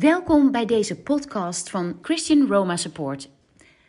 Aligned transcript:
Welkom 0.00 0.50
bij 0.50 0.66
deze 0.66 0.96
podcast 0.96 1.70
van 1.70 1.98
Christian 2.02 2.46
Roma 2.46 2.76
Support, 2.76 3.30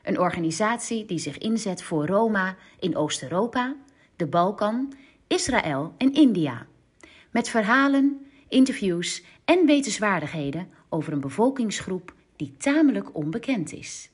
een 0.03 0.19
organisatie 0.19 1.05
die 1.05 1.17
zich 1.17 1.37
inzet 1.37 1.83
voor 1.83 2.07
Roma 2.07 2.55
in 2.79 2.95
Oost-Europa, 2.95 3.75
de 4.15 4.27
Balkan, 4.27 4.93
Israël 5.27 5.93
en 5.97 6.13
India. 6.13 6.65
Met 7.29 7.49
verhalen, 7.49 8.31
interviews 8.47 9.23
en 9.45 9.65
wetenswaardigheden 9.65 10.69
over 10.89 11.13
een 11.13 11.21
bevolkingsgroep 11.21 12.13
die 12.35 12.57
tamelijk 12.57 13.15
onbekend 13.15 13.73
is. 13.73 14.09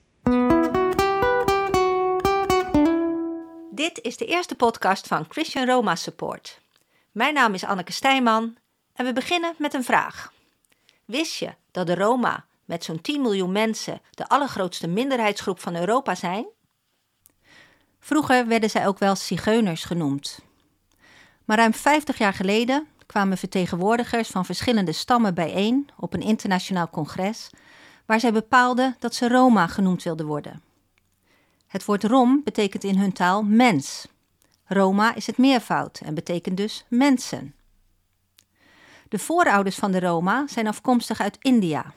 Dit 3.71 3.99
is 4.01 4.17
de 4.17 4.25
eerste 4.25 4.55
podcast 4.55 5.07
van 5.07 5.25
Christian 5.29 5.67
Roma 5.67 5.95
Support. 5.95 6.61
Mijn 7.11 7.33
naam 7.33 7.53
is 7.53 7.63
Anneke 7.63 7.91
Stijman 7.91 8.55
en 8.93 9.05
we 9.05 9.13
beginnen 9.13 9.53
met 9.57 9.73
een 9.73 9.83
vraag. 9.83 10.33
Wist 11.05 11.35
je 11.35 11.53
dat 11.77 11.87
de 11.87 11.95
Roma 11.95 12.45
met 12.65 12.83
zo'n 12.83 13.01
10 13.01 13.21
miljoen 13.21 13.51
mensen 13.51 14.01
de 14.11 14.27
allergrootste 14.27 14.87
minderheidsgroep 14.87 15.59
van 15.59 15.75
Europa 15.75 16.15
zijn? 16.15 16.47
Vroeger 17.99 18.47
werden 18.47 18.69
zij 18.69 18.87
ook 18.87 18.99
wel 18.99 19.15
zigeuners 19.15 19.83
genoemd. 19.83 20.39
Maar 21.45 21.57
ruim 21.57 21.73
50 21.73 22.17
jaar 22.17 22.33
geleden 22.33 22.87
kwamen 23.05 23.37
vertegenwoordigers 23.37 24.29
van 24.29 24.45
verschillende 24.45 24.91
stammen 24.91 25.33
bijeen 25.33 25.89
op 25.97 26.13
een 26.13 26.21
internationaal 26.21 26.89
congres 26.89 27.49
waar 28.05 28.19
zij 28.19 28.31
bepaalden 28.31 28.95
dat 28.99 29.15
ze 29.15 29.27
Roma 29.27 29.67
genoemd 29.67 30.03
wilden 30.03 30.25
worden. 30.25 30.61
Het 31.67 31.85
woord 31.85 32.03
Rom 32.03 32.41
betekent 32.43 32.83
in 32.83 32.97
hun 32.97 33.13
taal 33.13 33.43
mens. 33.43 34.07
Roma 34.65 35.15
is 35.15 35.27
het 35.27 35.37
meervoud 35.37 36.01
en 36.05 36.13
betekent 36.13 36.57
dus 36.57 36.85
mensen. 36.89 37.55
De 39.09 39.19
voorouders 39.19 39.75
van 39.75 39.91
de 39.91 39.99
Roma 39.99 40.47
zijn 40.47 40.67
afkomstig 40.67 41.21
uit 41.21 41.37
India. 41.41 41.93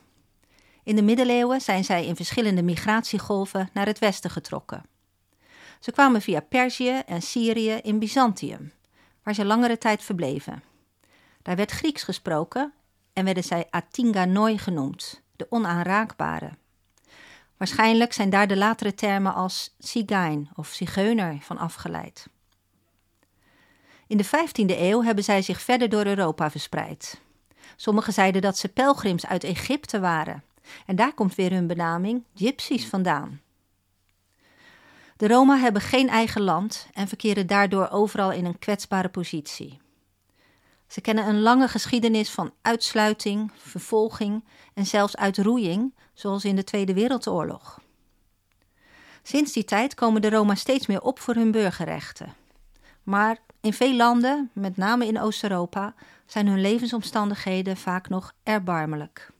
In 0.83 0.97
de 0.97 1.03
middeleeuwen 1.03 1.61
zijn 1.61 1.84
zij 1.84 2.06
in 2.06 2.16
verschillende 2.16 2.62
migratiegolven 2.62 3.69
naar 3.72 3.86
het 3.86 3.98
westen 3.98 4.30
getrokken. 4.30 4.84
Ze 5.81 5.92
kwamen 5.92 6.22
via 6.22 6.41
Perzië 6.41 7.03
en 7.06 7.22
Syrië 7.22 7.72
in 7.72 7.98
Byzantium, 7.98 8.72
waar 9.22 9.34
ze 9.34 9.44
langere 9.44 9.78
tijd 9.78 10.03
verbleven. 10.03 10.62
Daar 11.42 11.56
werd 11.56 11.70
Grieks 11.70 12.03
gesproken 12.03 12.72
en 13.12 13.25
werden 13.25 13.44
zij 13.44 13.66
Atinganoi 13.70 14.58
genoemd, 14.58 15.22
de 15.36 15.47
onaanraakbare. 15.50 16.50
Waarschijnlijk 17.56 18.12
zijn 18.12 18.31
daar 18.31 18.47
de 18.47 18.56
latere 18.56 18.94
termen 18.94 19.34
als 19.34 19.75
Zigein 19.78 20.48
of 20.55 20.69
Zigeuner 20.69 21.38
van 21.41 21.58
afgeleid. 21.58 22.27
In 24.11 24.16
de 24.16 24.27
15e 24.27 24.78
eeuw 24.78 25.03
hebben 25.03 25.25
zij 25.25 25.42
zich 25.42 25.61
verder 25.61 25.89
door 25.89 26.06
Europa 26.06 26.50
verspreid. 26.50 27.20
Sommigen 27.77 28.12
zeiden 28.12 28.42
dat 28.42 28.58
ze 28.58 28.69
pelgrims 28.69 29.27
uit 29.27 29.44
Egypte 29.44 30.00
waren. 30.00 30.44
En 30.86 30.97
daar 30.97 31.14
komt 31.14 31.34
weer 31.34 31.50
hun 31.50 31.66
benaming 31.66 32.25
gypsies 32.34 32.86
vandaan. 32.86 33.41
De 35.16 35.28
Roma 35.28 35.56
hebben 35.56 35.83
geen 35.83 36.08
eigen 36.08 36.42
land 36.42 36.88
en 36.92 37.08
verkeren 37.08 37.47
daardoor 37.47 37.88
overal 37.88 38.33
in 38.33 38.44
een 38.44 38.58
kwetsbare 38.58 39.08
positie. 39.08 39.81
Ze 40.86 41.00
kennen 41.00 41.27
een 41.27 41.41
lange 41.41 41.69
geschiedenis 41.69 42.31
van 42.31 42.53
uitsluiting, 42.62 43.50
vervolging 43.56 44.44
en 44.75 44.86
zelfs 44.86 45.16
uitroeiing, 45.16 45.94
zoals 46.14 46.44
in 46.44 46.56
de 46.56 46.64
Tweede 46.64 46.94
Wereldoorlog. 46.94 47.81
Sinds 49.22 49.53
die 49.53 49.64
tijd 49.64 49.94
komen 49.94 50.22
de 50.22 50.31
Roma 50.31 50.55
steeds 50.55 50.86
meer 50.86 51.00
op 51.00 51.19
voor 51.19 51.34
hun 51.34 51.50
burgerrechten. 51.50 52.34
Maar 53.03 53.38
in 53.61 53.72
veel 53.72 53.94
landen, 53.94 54.50
met 54.53 54.77
name 54.77 55.06
in 55.06 55.20
Oost-Europa, 55.20 55.94
zijn 56.27 56.47
hun 56.47 56.61
levensomstandigheden 56.61 57.77
vaak 57.77 58.08
nog 58.08 58.33
erbarmelijk. 58.42 59.30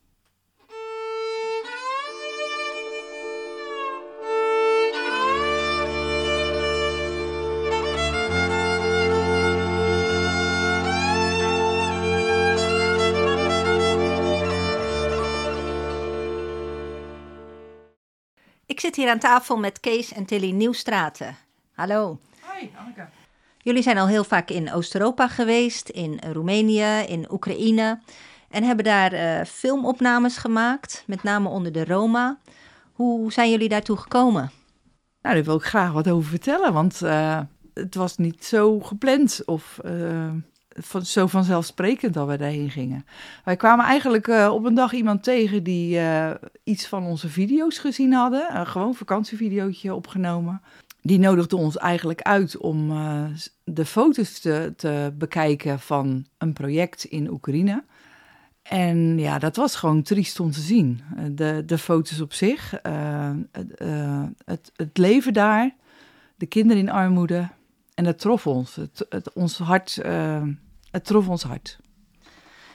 Ik 18.67 18.81
zit 18.81 18.97
hier 18.97 19.11
aan 19.11 19.19
tafel 19.19 19.57
met 19.59 19.81
Kees 19.81 20.13
en 20.13 20.25
Tilly 20.25 20.51
Nieuwstraten. 20.51 21.37
Hallo. 21.73 22.19
Hoi, 22.41 22.71
Anneke. 22.77 23.20
Jullie 23.63 23.83
zijn 23.83 23.99
al 23.99 24.07
heel 24.07 24.25
vaak 24.25 24.51
in 24.51 24.73
Oost-Europa 24.73 25.29
geweest, 25.29 25.89
in 25.89 26.21
Roemenië, 26.33 27.05
in 27.07 27.33
Oekraïne. 27.33 28.01
En 28.51 28.65
hebben 28.65 28.85
daar 28.85 29.13
uh, 29.13 29.45
filmopnames 29.45 30.37
gemaakt, 30.37 31.05
met 31.07 31.23
name 31.23 31.49
onder 31.49 31.73
de 31.73 31.85
Roma. 31.85 32.39
Hoe 32.93 33.33
zijn 33.33 33.51
jullie 33.51 33.69
daartoe 33.69 33.97
gekomen? 33.97 34.51
Nou, 35.23 35.35
daar 35.35 35.45
wil 35.45 35.57
ik 35.57 35.63
graag 35.63 35.93
wat 35.93 36.09
over 36.09 36.31
vertellen, 36.31 36.73
want 36.73 37.01
uh, 37.03 37.41
het 37.75 37.95
was 37.95 38.17
niet 38.17 38.45
zo 38.45 38.81
gepland 38.81 39.43
of 39.45 39.79
uh, 39.85 40.31
van, 40.69 41.05
zo 41.05 41.27
vanzelfsprekend 41.27 42.15
dat 42.15 42.29
we 42.29 42.37
daarheen 42.37 42.71
gingen. 42.71 43.07
Wij 43.45 43.57
kwamen 43.57 43.85
eigenlijk 43.85 44.27
op 44.29 44.65
een 44.65 44.75
dag 44.75 44.93
iemand 44.93 45.23
tegen 45.23 45.63
die 45.63 46.01
iets 46.65 46.87
van 46.87 47.05
onze 47.05 47.29
video's 47.29 47.79
gezien 47.79 48.13
hadden. 48.13 48.57
Een 48.57 48.67
gewoon 48.67 48.95
vakantievideootje 48.95 49.95
opgenomen 49.95 50.61
die 51.03 51.19
nodigde 51.19 51.57
ons 51.57 51.77
eigenlijk 51.77 52.23
uit 52.23 52.57
om 52.57 52.91
uh, 52.91 53.25
de 53.65 53.85
foto's 53.85 54.39
te, 54.39 54.73
te, 54.77 55.13
bekijken 55.19 55.81
van 55.81 56.27
een 56.39 56.53
project 56.53 57.05
in 57.05 57.31
Oekraïne. 57.31 57.85
En 58.63 59.19
ja, 59.19 59.39
dat 59.39 59.57
was 59.57 59.77
gewoon 59.77 60.03
triest 60.03 60.41
om 60.41 60.51
te 60.51 60.61
zien. 60.61 61.01
De, 61.31 61.63
de 61.67 61.79
foto's 61.79 62.21
op 62.21 62.33
zich, 62.33 62.75
uh, 62.87 63.31
het, 64.45 64.73
het 64.77 64.99
leven 64.99 65.33
daar, 65.33 65.75
de 66.37 66.47
kinderen 66.47 66.83
in 66.83 66.91
armoede. 66.91 67.49
En 67.95 68.05
dat 68.05 68.19
trof 68.19 68.47
ons. 68.47 68.75
Het, 68.75 69.07
het, 69.09 69.33
ons 69.33 69.59
hart, 69.59 70.03
het 70.91 71.05
trof 71.05 71.29
ons 71.29 71.43
hart. 71.43 71.79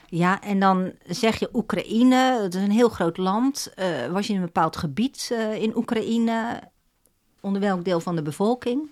Ja, 0.06 0.42
en 0.42 0.60
dan 0.60 0.92
zeg 1.06 1.38
je 1.38 1.48
Oekraïne, 1.52 2.38
dat 2.40 2.54
is 2.54 2.62
een 2.62 2.70
heel 2.70 2.88
groot 2.88 3.16
land. 3.16 3.72
was 4.10 4.26
je 4.26 4.32
in 4.32 4.38
een 4.38 4.44
bepaald 4.44 4.76
gebied 4.76 5.34
in 5.58 5.76
Oekraïne? 5.76 6.60
Onder 7.46 7.62
welk 7.62 7.84
deel 7.84 8.00
van 8.00 8.16
de 8.16 8.22
bevolking? 8.22 8.88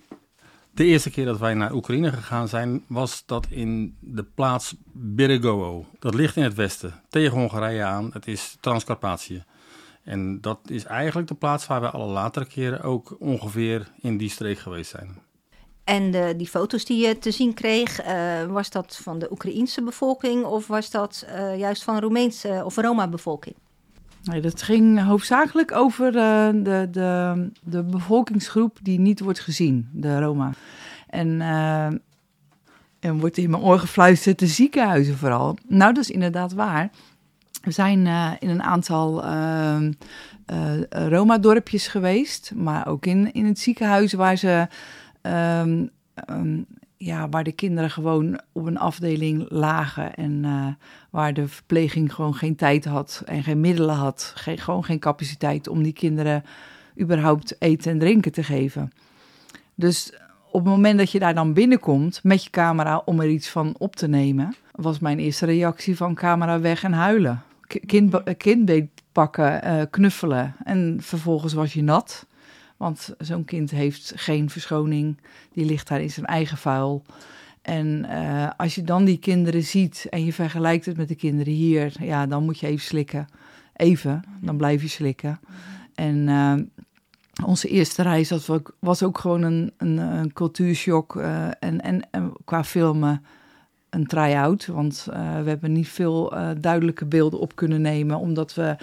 De 0.71 0.85
eerste 0.85 1.09
keer 1.09 1.25
dat 1.25 1.39
wij 1.39 1.53
naar 1.53 1.73
Oekraïne 1.73 2.11
gegaan 2.11 2.47
zijn, 2.47 2.83
was 2.87 3.23
dat 3.25 3.47
in 3.49 3.97
de 3.99 4.23
plaats 4.23 4.75
Beregovo. 4.91 5.85
Dat 5.99 6.13
ligt 6.13 6.35
in 6.35 6.43
het 6.43 6.53
westen, 6.53 6.93
tegen 7.09 7.37
Hongarije 7.37 7.83
aan. 7.83 8.09
Het 8.13 8.27
is 8.27 8.57
Transcarpatië. 8.59 9.43
En 10.03 10.41
dat 10.41 10.59
is 10.65 10.83
eigenlijk 10.83 11.27
de 11.27 11.33
plaats 11.33 11.67
waar 11.67 11.81
we 11.81 11.89
alle 11.89 12.11
latere 12.11 12.45
keren 12.45 12.81
ook 12.81 13.15
ongeveer 13.19 13.87
in 14.01 14.17
die 14.17 14.29
streek 14.29 14.57
geweest 14.59 14.89
zijn. 14.89 15.17
En 15.83 16.11
de, 16.11 16.33
die 16.37 16.47
foto's 16.47 16.85
die 16.85 17.07
je 17.07 17.17
te 17.17 17.31
zien 17.31 17.53
kreeg, 17.53 18.05
uh, 18.05 18.43
was 18.43 18.69
dat 18.69 18.99
van 19.01 19.19
de 19.19 19.31
Oekraïense 19.31 19.83
bevolking 19.83 20.45
of 20.45 20.67
was 20.67 20.91
dat 20.91 21.25
uh, 21.29 21.57
juist 21.57 21.83
van 21.83 21.99
Roemeense 21.99 22.61
of 22.65 22.75
Roma-bevolking? 22.75 23.55
Nee, 24.25 24.41
dat 24.41 24.61
ging 24.61 25.01
hoofdzakelijk 25.01 25.71
over 25.71 26.07
uh, 26.07 26.63
de, 26.63 26.87
de, 26.91 27.49
de 27.63 27.83
bevolkingsgroep 27.83 28.77
die 28.81 28.99
niet 28.99 29.19
wordt 29.19 29.39
gezien, 29.39 29.89
de 29.91 30.19
Roma. 30.19 30.51
En, 31.09 31.27
uh, 31.27 31.85
en 32.99 33.19
wordt 33.19 33.37
in 33.37 33.49
mijn 33.49 33.63
oor 33.63 33.79
gefluisterd, 33.79 34.39
de 34.39 34.47
ziekenhuizen 34.47 35.17
vooral. 35.17 35.57
Nou, 35.67 35.93
dat 35.93 36.03
is 36.03 36.09
inderdaad 36.09 36.53
waar. 36.53 36.89
We 37.61 37.71
zijn 37.71 38.05
uh, 38.05 38.31
in 38.39 38.49
een 38.49 38.63
aantal 38.63 39.23
Roma-dorpjes 40.89 41.87
geweest, 41.87 42.51
maar 42.55 42.87
ook 42.87 43.05
in, 43.05 43.33
in 43.33 43.45
het 43.45 43.59
ziekenhuis 43.59 44.13
waar 44.13 44.37
ze 44.37 44.67
um, 45.21 45.89
um, 46.29 46.65
ja, 46.97 47.29
waar 47.29 47.43
de 47.43 47.51
kinderen 47.51 47.89
gewoon 47.89 48.39
op 48.51 48.65
een 48.65 48.77
afdeling 48.77 49.45
lagen 49.49 50.15
en 50.15 50.43
uh, 50.43 50.67
waar 51.09 51.33
de 51.33 51.47
verpleging 51.47 52.13
gewoon 52.13 52.35
geen 52.35 52.55
tijd 52.55 52.85
had 52.85 53.23
en 53.25 53.43
geen 53.43 53.59
middelen 53.59 53.95
had, 53.95 54.31
geen, 54.35 54.57
gewoon 54.57 54.83
geen 54.83 54.99
capaciteit 54.99 55.67
om 55.67 55.83
die 55.83 55.93
kinderen 55.93 56.43
überhaupt 56.99 57.55
eten 57.59 57.91
en 57.91 57.99
drinken 57.99 58.31
te 58.31 58.43
geven. 58.43 58.91
Dus 59.75 60.13
op 60.51 60.61
het 60.61 60.73
moment 60.73 60.97
dat 60.97 61.11
je 61.11 61.19
daar 61.19 61.33
dan 61.33 61.53
binnenkomt 61.53 62.19
met 62.23 62.43
je 62.43 62.49
camera 62.49 63.01
om 63.05 63.19
er 63.19 63.29
iets 63.29 63.49
van 63.49 63.75
op 63.77 63.95
te 63.95 64.07
nemen, 64.07 64.55
was 64.71 64.99
mijn 64.99 65.19
eerste 65.19 65.45
reactie 65.45 65.97
van 65.97 66.15
camera 66.15 66.59
weg 66.59 66.83
en 66.83 66.93
huilen. 66.93 67.41
Kind, 67.85 68.37
kindbeet 68.37 68.89
pakken, 69.11 69.61
uh, 69.65 69.81
knuffelen 69.89 70.55
en 70.63 70.97
vervolgens 71.01 71.53
was 71.53 71.73
je 71.73 71.83
nat. 71.83 72.25
Want 72.77 73.15
zo'n 73.17 73.45
kind 73.45 73.71
heeft 73.71 74.13
geen 74.15 74.49
verschoning, 74.49 75.17
die 75.53 75.65
ligt 75.65 75.87
daar 75.87 76.01
in 76.01 76.11
zijn 76.11 76.25
eigen 76.25 76.57
vuil. 76.57 77.03
En 77.65 78.05
uh, 78.09 78.49
als 78.57 78.75
je 78.75 78.83
dan 78.83 79.05
die 79.05 79.17
kinderen 79.17 79.63
ziet 79.63 80.07
en 80.09 80.25
je 80.25 80.33
vergelijkt 80.33 80.85
het 80.85 80.97
met 80.97 81.07
de 81.07 81.15
kinderen 81.15 81.53
hier, 81.53 81.93
ja, 81.99 82.25
dan 82.25 82.43
moet 82.43 82.59
je 82.59 82.67
even 82.67 82.85
slikken. 82.85 83.27
Even, 83.75 84.23
dan 84.41 84.57
blijf 84.57 84.81
je 84.81 84.87
slikken. 84.87 85.39
En 85.95 86.15
uh, 86.27 86.53
onze 87.45 87.67
eerste 87.67 88.01
reis 88.01 88.27
dat 88.27 88.49
was 88.79 89.03
ook 89.03 89.17
gewoon 89.17 89.41
een, 89.41 89.73
een, 89.77 90.33
cultuurshock. 90.33 91.15
Uh, 91.15 91.45
en, 91.45 91.81
en, 91.81 92.01
en, 92.11 92.33
qua 92.45 92.63
filmen 92.63 93.25
een 93.89 94.05
try-out. 94.05 94.65
Want 94.65 95.03
we 95.43 95.49
hebben 95.49 95.71
niet 95.71 95.87
veel 95.87 96.33
duidelijke 96.59 97.05
beelden 97.05 97.39
op 97.39 97.55
kunnen 97.55 97.81
nemen, 97.81 98.17
omdat 98.17 98.53
we 98.53 98.77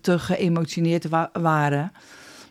te 0.00 0.18
geëmotioneerd 0.18 1.08
waren. 1.32 1.92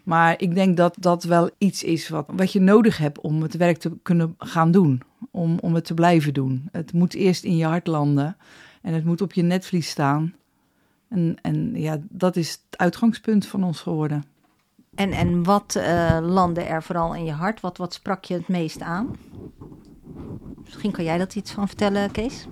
Maar 0.07 0.42
ik 0.42 0.56
denk 0.56 0.77
dat 0.77 0.95
dat 1.00 1.24
wel 1.24 1.50
iets 1.57 1.83
is 1.83 2.09
wat, 2.09 2.25
wat 2.36 2.51
je 2.51 2.59
nodig 2.59 2.98
hebt 2.98 3.19
om 3.19 3.42
het 3.42 3.57
werk 3.57 3.77
te 3.77 3.92
kunnen 4.04 4.36
gaan 4.38 4.71
doen. 4.71 5.01
Om, 5.31 5.59
om 5.59 5.75
het 5.75 5.86
te 5.86 5.94
blijven 5.94 6.33
doen. 6.33 6.69
Het 6.71 6.94
moet 6.94 7.13
eerst 7.13 7.44
in 7.44 7.57
je 7.57 7.65
hart 7.65 7.88
landen. 7.88 8.38
En 8.81 8.94
het 8.94 9.06
moet 9.06 9.21
op 9.21 9.33
je 9.33 9.42
netvlies 9.42 9.89
staan. 9.89 10.33
En, 11.09 11.38
en 11.42 11.71
ja, 11.75 12.00
dat 12.09 12.36
is 12.36 12.51
het 12.51 12.77
uitgangspunt 12.77 13.45
van 13.45 13.63
ons 13.63 13.81
geworden. 13.81 14.24
En, 14.95 15.12
en 15.12 15.44
wat 15.44 15.75
uh, 15.77 16.18
landde 16.21 16.62
er 16.62 16.83
vooral 16.83 17.15
in 17.15 17.25
je 17.25 17.31
hart? 17.31 17.62
Wat, 17.62 17.77
wat 17.77 17.94
sprak 17.94 18.24
je 18.24 18.33
het 18.33 18.48
meest 18.48 18.81
aan? 18.81 19.15
Misschien 20.63 20.92
kan 20.92 21.04
jij 21.04 21.18
dat 21.18 21.36
iets 21.36 21.51
van 21.51 21.68
vertellen, 21.68 22.12
Kees? 22.12 22.48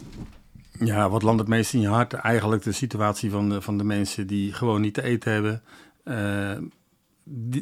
Ja, 0.79 1.09
wat 1.09 1.23
landt 1.23 1.39
het 1.39 1.49
meest 1.49 1.73
in 1.73 1.81
je 1.81 1.87
hart? 1.87 2.13
Eigenlijk 2.13 2.63
de 2.63 2.71
situatie 2.71 3.31
van 3.31 3.49
de, 3.49 3.61
van 3.61 3.77
de 3.77 3.83
mensen 3.83 4.27
die 4.27 4.53
gewoon 4.53 4.81
niet 4.81 4.93
te 4.93 5.03
eten 5.03 5.31
hebben. 5.31 5.61
Uh, 6.03 6.67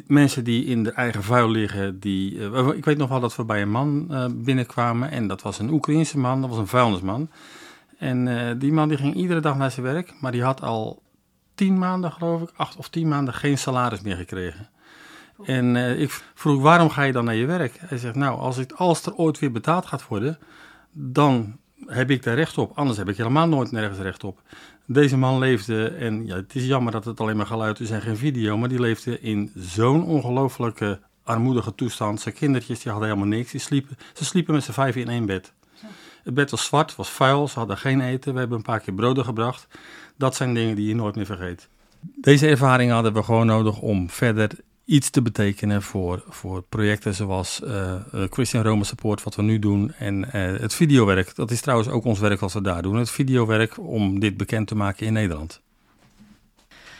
mensen 0.06 0.44
die 0.44 0.64
in 0.64 0.82
de 0.82 0.92
eigen 0.92 1.22
vuil 1.22 1.50
liggen, 1.50 2.00
die, 2.00 2.34
uh, 2.34 2.68
ik 2.68 2.84
weet 2.84 2.98
nog 2.98 3.08
wel 3.08 3.20
dat 3.20 3.36
we 3.36 3.44
bij 3.44 3.62
een 3.62 3.70
man 3.70 4.06
uh, 4.10 4.24
binnenkwamen 4.34 5.10
en 5.10 5.26
dat 5.26 5.42
was 5.42 5.58
een 5.58 5.70
Oekraïense 5.70 6.18
man, 6.18 6.40
dat 6.40 6.50
was 6.50 6.58
een 6.58 6.66
vuilnisman. 6.66 7.30
En 7.98 8.26
uh, 8.26 8.50
die 8.58 8.72
man 8.72 8.88
die 8.88 8.98
ging 8.98 9.14
iedere 9.14 9.40
dag 9.40 9.56
naar 9.56 9.70
zijn 9.70 9.86
werk, 9.86 10.14
maar 10.20 10.32
die 10.32 10.42
had 10.42 10.62
al 10.62 11.02
tien 11.54 11.78
maanden, 11.78 12.12
geloof 12.12 12.42
ik, 12.42 12.50
acht 12.56 12.76
of 12.76 12.88
tien 12.88 13.08
maanden 13.08 13.34
geen 13.34 13.58
salaris 13.58 14.00
meer 14.00 14.16
gekregen. 14.16 14.68
En 15.44 15.76
ik 16.00 16.22
vroeg, 16.34 16.62
waarom 16.62 16.90
ga 16.90 17.02
je 17.02 17.12
dan 17.12 17.24
naar 17.24 17.34
je 17.34 17.46
werk? 17.46 17.76
Hij 17.78 17.98
zegt, 17.98 18.14
nou, 18.14 18.38
als, 18.38 18.58
ik, 18.58 18.72
als 18.72 19.06
er 19.06 19.14
ooit 19.14 19.38
weer 19.38 19.52
betaald 19.52 19.86
gaat 19.86 20.08
worden, 20.08 20.38
dan 20.92 21.56
heb 21.86 22.10
ik 22.10 22.22
daar 22.22 22.34
recht 22.34 22.58
op. 22.58 22.72
Anders 22.74 22.98
heb 22.98 23.08
ik 23.08 23.16
helemaal 23.16 23.48
nooit 23.48 23.70
nergens 23.70 23.98
recht 23.98 24.24
op. 24.24 24.42
Deze 24.86 25.16
man 25.16 25.38
leefde, 25.38 25.86
en 25.88 26.26
ja, 26.26 26.36
het 26.36 26.54
is 26.54 26.66
jammer 26.66 26.92
dat 26.92 27.04
het 27.04 27.20
alleen 27.20 27.36
maar 27.36 27.46
geluid 27.46 27.80
is 27.80 27.90
en 27.90 28.02
geen 28.02 28.16
video, 28.16 28.56
maar 28.56 28.68
die 28.68 28.80
leefde 28.80 29.20
in 29.20 29.52
zo'n 29.56 30.04
ongelooflijke 30.04 31.00
armoedige 31.22 31.74
toestand. 31.74 32.20
Zijn 32.20 32.34
kindertjes 32.34 32.80
die 32.80 32.92
hadden 32.92 33.10
helemaal 33.10 33.36
niks. 33.36 33.50
Die 33.50 33.60
sliepen, 33.60 33.96
ze 34.12 34.24
sliepen 34.24 34.54
met 34.54 34.64
z'n 34.64 34.72
vijf 34.72 34.96
in 34.96 35.08
één 35.08 35.26
bed. 35.26 35.52
Het 36.24 36.34
bed 36.34 36.50
was 36.50 36.64
zwart, 36.64 36.96
was 36.96 37.10
vuil, 37.10 37.48
ze 37.48 37.58
hadden 37.58 37.78
geen 37.78 38.00
eten. 38.00 38.32
We 38.32 38.38
hebben 38.38 38.56
een 38.56 38.64
paar 38.64 38.80
keer 38.80 38.94
broden 38.94 39.24
gebracht. 39.24 39.66
Dat 40.16 40.34
zijn 40.34 40.54
dingen 40.54 40.76
die 40.76 40.88
je 40.88 40.94
nooit 40.94 41.16
meer 41.16 41.26
vergeet. 41.26 41.68
Deze 42.00 42.48
ervaring 42.48 42.90
hadden 42.90 43.12
we 43.12 43.22
gewoon 43.22 43.46
nodig 43.46 43.80
om 43.80 44.10
verder 44.10 44.50
iets 44.84 45.10
te 45.10 45.22
betekenen 45.22 45.82
voor, 45.82 46.24
voor 46.28 46.62
projecten 46.62 47.14
zoals 47.14 47.60
uh, 47.64 47.94
Christian 48.30 48.62
Roma 48.62 48.84
Support, 48.84 49.22
wat 49.22 49.34
we 49.34 49.42
nu 49.42 49.58
doen. 49.58 49.92
En 49.92 50.18
uh, 50.18 50.30
het 50.32 50.74
videowerk, 50.74 51.34
dat 51.34 51.50
is 51.50 51.60
trouwens 51.60 51.88
ook 51.88 52.04
ons 52.04 52.18
werk 52.18 52.40
als 52.40 52.54
we 52.54 52.60
daar 52.60 52.82
doen. 52.82 52.96
Het 52.96 53.10
videowerk 53.10 53.78
om 53.78 54.20
dit 54.20 54.36
bekend 54.36 54.68
te 54.68 54.74
maken 54.74 55.06
in 55.06 55.12
Nederland. 55.12 55.60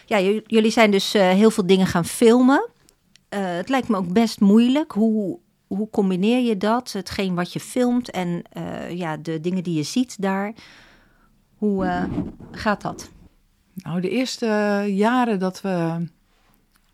Ja, 0.06 0.20
jullie 0.46 0.70
zijn 0.70 0.90
dus 0.90 1.12
heel 1.12 1.50
veel 1.50 1.66
dingen 1.66 1.86
gaan 1.86 2.04
filmen. 2.04 2.68
het 3.28 3.68
lijkt 3.68 3.88
me 3.88 3.96
ook 3.96 4.12
best 4.12 4.40
moeilijk. 4.40 4.92
Hoe, 4.92 5.38
hoe 5.66 5.90
combineer 5.90 6.40
je 6.40 6.56
dat? 6.56 6.92
Hetgeen 6.92 7.34
wat 7.34 7.52
je 7.52 7.60
filmt 7.60 8.10
en 8.10 8.42
ja, 8.90 9.16
de 9.16 9.40
dingen 9.40 9.62
die 9.62 9.76
je 9.76 9.82
ziet 9.82 10.22
daar. 10.22 10.54
Hoe 11.54 12.08
gaat 12.50 12.80
dat? 12.82 13.10
Nou, 13.74 14.00
de 14.00 14.10
eerste 14.10 14.46
jaren 14.88 15.38
dat 15.38 15.60
we 15.60 16.06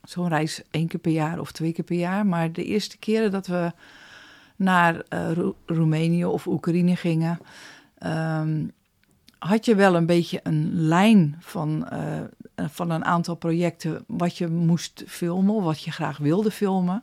zo'n 0.03 0.29
reis 0.29 0.63
één 0.71 0.89
keer 0.89 1.01
per 1.01 1.13
jaar 1.13 1.39
of 1.39 1.53
twee 1.53 1.73
keer 1.73 1.85
per 1.85 1.97
jaar. 1.97 2.27
Maar 2.27 2.53
de 2.53 2.65
eerste 2.65 2.99
keren 2.99 3.31
dat 3.31 3.47
we 3.47 3.73
naar 4.57 4.95
uh, 4.95 5.31
Roemenië 5.67 6.25
of 6.25 6.47
Oekraïne 6.47 6.97
gingen, 6.97 7.39
ehm, 7.99 8.67
had 9.39 9.65
je 9.65 9.75
wel 9.75 9.95
een 9.95 10.07
beetje 10.07 10.41
een 10.43 10.71
lijn 10.75 11.37
van, 11.39 11.89
uh, 11.93 12.21
van 12.69 12.91
een 12.91 13.05
aantal 13.05 13.35
projecten 13.35 14.05
wat 14.07 14.37
je 14.37 14.49
moest 14.49 15.03
filmen 15.07 15.63
wat 15.63 15.83
je 15.83 15.91
graag 15.91 16.19
wilde 16.19 16.51
filmen. 16.51 17.03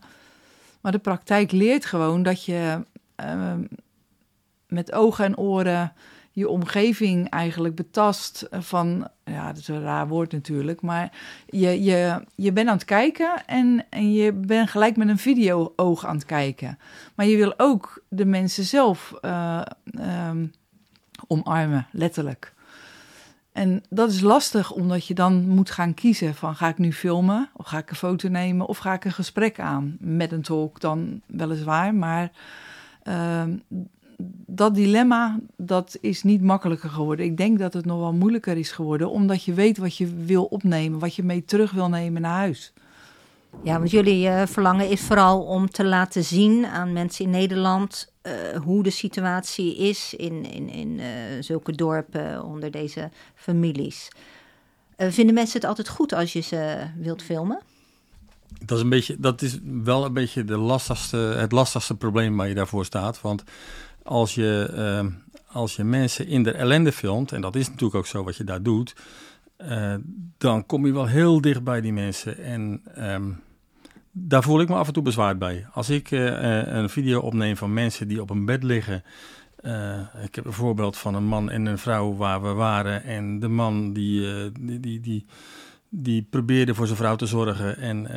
Maar 0.81 0.91
de 0.91 0.97
praktijk 0.97 1.51
leert 1.51 1.85
gewoon 1.85 2.23
dat 2.23 2.45
je 2.45 2.85
uh, 3.23 3.53
met 4.67 4.91
ogen 4.91 5.25
en 5.25 5.37
oren 5.37 5.93
je 6.37 6.49
omgeving 6.49 7.29
eigenlijk 7.29 7.75
betast 7.75 8.47
van, 8.51 9.07
ja, 9.25 9.47
dat 9.47 9.57
is 9.57 9.67
een 9.67 9.81
raar 9.81 10.07
woord 10.07 10.31
natuurlijk, 10.31 10.81
maar 10.81 11.11
je, 11.45 11.83
je, 11.83 12.23
je 12.35 12.51
bent 12.51 12.67
aan 12.67 12.75
het 12.75 12.85
kijken 12.85 13.45
en, 13.45 13.85
en 13.89 14.13
je 14.13 14.33
bent 14.33 14.69
gelijk 14.69 14.97
met 14.97 15.07
een 15.07 15.17
video-oog 15.17 16.05
aan 16.05 16.15
het 16.15 16.25
kijken. 16.25 16.77
Maar 17.15 17.25
je 17.25 17.37
wil 17.37 17.53
ook 17.59 18.03
de 18.09 18.25
mensen 18.25 18.63
zelf 18.63 19.13
uh, 19.21 19.61
um, 20.29 20.51
omarmen, 21.27 21.87
letterlijk. 21.91 22.53
En 23.51 23.83
dat 23.89 24.11
is 24.11 24.21
lastig, 24.21 24.71
omdat 24.71 25.07
je 25.07 25.13
dan 25.13 25.47
moet 25.47 25.71
gaan 25.71 25.93
kiezen 25.93 26.35
van 26.35 26.55
ga 26.55 26.67
ik 26.67 26.77
nu 26.77 26.93
filmen, 26.93 27.49
of 27.53 27.65
ga 27.65 27.77
ik 27.77 27.89
een 27.89 27.95
foto 27.95 28.29
nemen, 28.29 28.67
of 28.67 28.77
ga 28.77 28.93
ik 28.93 29.05
een 29.05 29.11
gesprek 29.11 29.59
aan. 29.59 29.97
Met 29.99 30.31
een 30.31 30.41
tolk 30.41 30.79
dan 30.79 31.21
weliswaar, 31.25 31.95
maar 31.95 32.31
uh, 33.03 33.43
dat 34.45 34.75
dilemma, 34.75 35.39
dat 35.57 35.97
is 36.01 36.23
niet 36.23 36.41
makkelijker 36.41 36.89
geworden. 36.89 37.25
Ik 37.25 37.37
denk 37.37 37.59
dat 37.59 37.73
het 37.73 37.85
nog 37.85 37.99
wel 37.99 38.13
moeilijker 38.13 38.57
is 38.57 38.71
geworden, 38.71 39.09
omdat 39.09 39.43
je 39.43 39.53
weet 39.53 39.77
wat 39.77 39.97
je 39.97 40.15
wil 40.25 40.43
opnemen, 40.43 40.99
wat 40.99 41.15
je 41.15 41.23
mee 41.23 41.45
terug 41.45 41.71
wil 41.71 41.89
nemen 41.89 42.21
naar 42.21 42.37
huis. 42.37 42.73
Ja, 43.63 43.77
want 43.77 43.91
jullie 43.91 44.27
uh, 44.27 44.41
verlangen 44.45 44.89
is 44.89 45.01
vooral 45.01 45.41
om 45.41 45.69
te 45.69 45.85
laten 45.85 46.23
zien 46.23 46.65
aan 46.65 46.93
mensen 46.93 47.25
in 47.25 47.31
Nederland 47.31 48.11
uh, 48.23 48.33
hoe 48.63 48.83
de 48.83 48.89
situatie 48.89 49.77
is 49.77 50.13
in, 50.13 50.51
in, 50.51 50.69
in 50.69 50.99
uh, 50.99 51.05
zulke 51.39 51.71
dorpen 51.71 52.43
onder 52.43 52.71
deze 52.71 53.09
families. 53.35 54.07
vinden 54.97 55.33
mensen 55.33 55.59
het 55.59 55.69
altijd 55.69 55.89
goed 55.89 56.13
als 56.13 56.33
je 56.33 56.41
ze 56.41 56.87
wilt 56.97 57.23
filmen? 57.23 57.59
Dat 58.65 58.77
is, 58.77 58.83
een 58.83 58.89
beetje, 58.89 59.15
dat 59.19 59.41
is 59.41 59.59
wel 59.83 60.05
een 60.05 60.13
beetje 60.13 60.43
de 60.43 60.57
lastigste, 60.57 61.17
het 61.17 61.51
lastigste 61.51 61.95
probleem 61.95 62.37
waar 62.37 62.47
je 62.47 62.55
daarvoor 62.55 62.85
staat. 62.85 63.21
Want 63.21 63.43
als 64.07 64.35
je, 64.35 64.73
uh, 64.75 65.11
als 65.51 65.75
je 65.75 65.83
mensen 65.83 66.27
in 66.27 66.43
de 66.43 66.51
ellende 66.51 66.91
filmt, 66.91 67.31
en 67.31 67.41
dat 67.41 67.55
is 67.55 67.67
natuurlijk 67.67 67.95
ook 67.95 68.07
zo 68.07 68.23
wat 68.23 68.35
je 68.35 68.43
daar 68.43 68.61
doet, 68.61 68.95
uh, 69.57 69.95
dan 70.37 70.65
kom 70.65 70.85
je 70.85 70.93
wel 70.93 71.05
heel 71.05 71.41
dicht 71.41 71.63
bij 71.63 71.81
die 71.81 71.93
mensen. 71.93 72.37
En 72.37 72.81
um, 72.97 73.41
daar 74.11 74.43
voel 74.43 74.61
ik 74.61 74.69
me 74.69 74.75
af 74.75 74.87
en 74.87 74.93
toe 74.93 75.03
bezwaard 75.03 75.39
bij. 75.39 75.65
Als 75.71 75.89
ik 75.89 76.11
uh, 76.11 76.67
een 76.67 76.89
video 76.89 77.19
opneem 77.19 77.57
van 77.57 77.73
mensen 77.73 78.07
die 78.07 78.21
op 78.21 78.29
een 78.29 78.45
bed 78.45 78.63
liggen. 78.63 79.03
ik 80.23 80.35
heb 80.35 80.45
een 80.45 80.53
voorbeeld 80.53 80.97
van 80.97 81.15
een 81.15 81.25
man 81.25 81.49
en 81.49 81.65
een 81.65 81.77
vrouw 81.77 82.15
waar 82.15 82.41
we 82.41 82.53
waren. 82.53 83.03
En 83.03 83.39
de 83.39 83.47
man 83.47 83.93
die, 83.93 84.51
die, 84.79 84.99
die, 84.99 85.25
die, 85.89 86.27
probeerde 86.29 86.75
voor 86.75 86.85
zijn 86.85 86.97
vrouw 86.97 87.15
te 87.15 87.25
zorgen. 87.25 87.77
En 87.77 88.07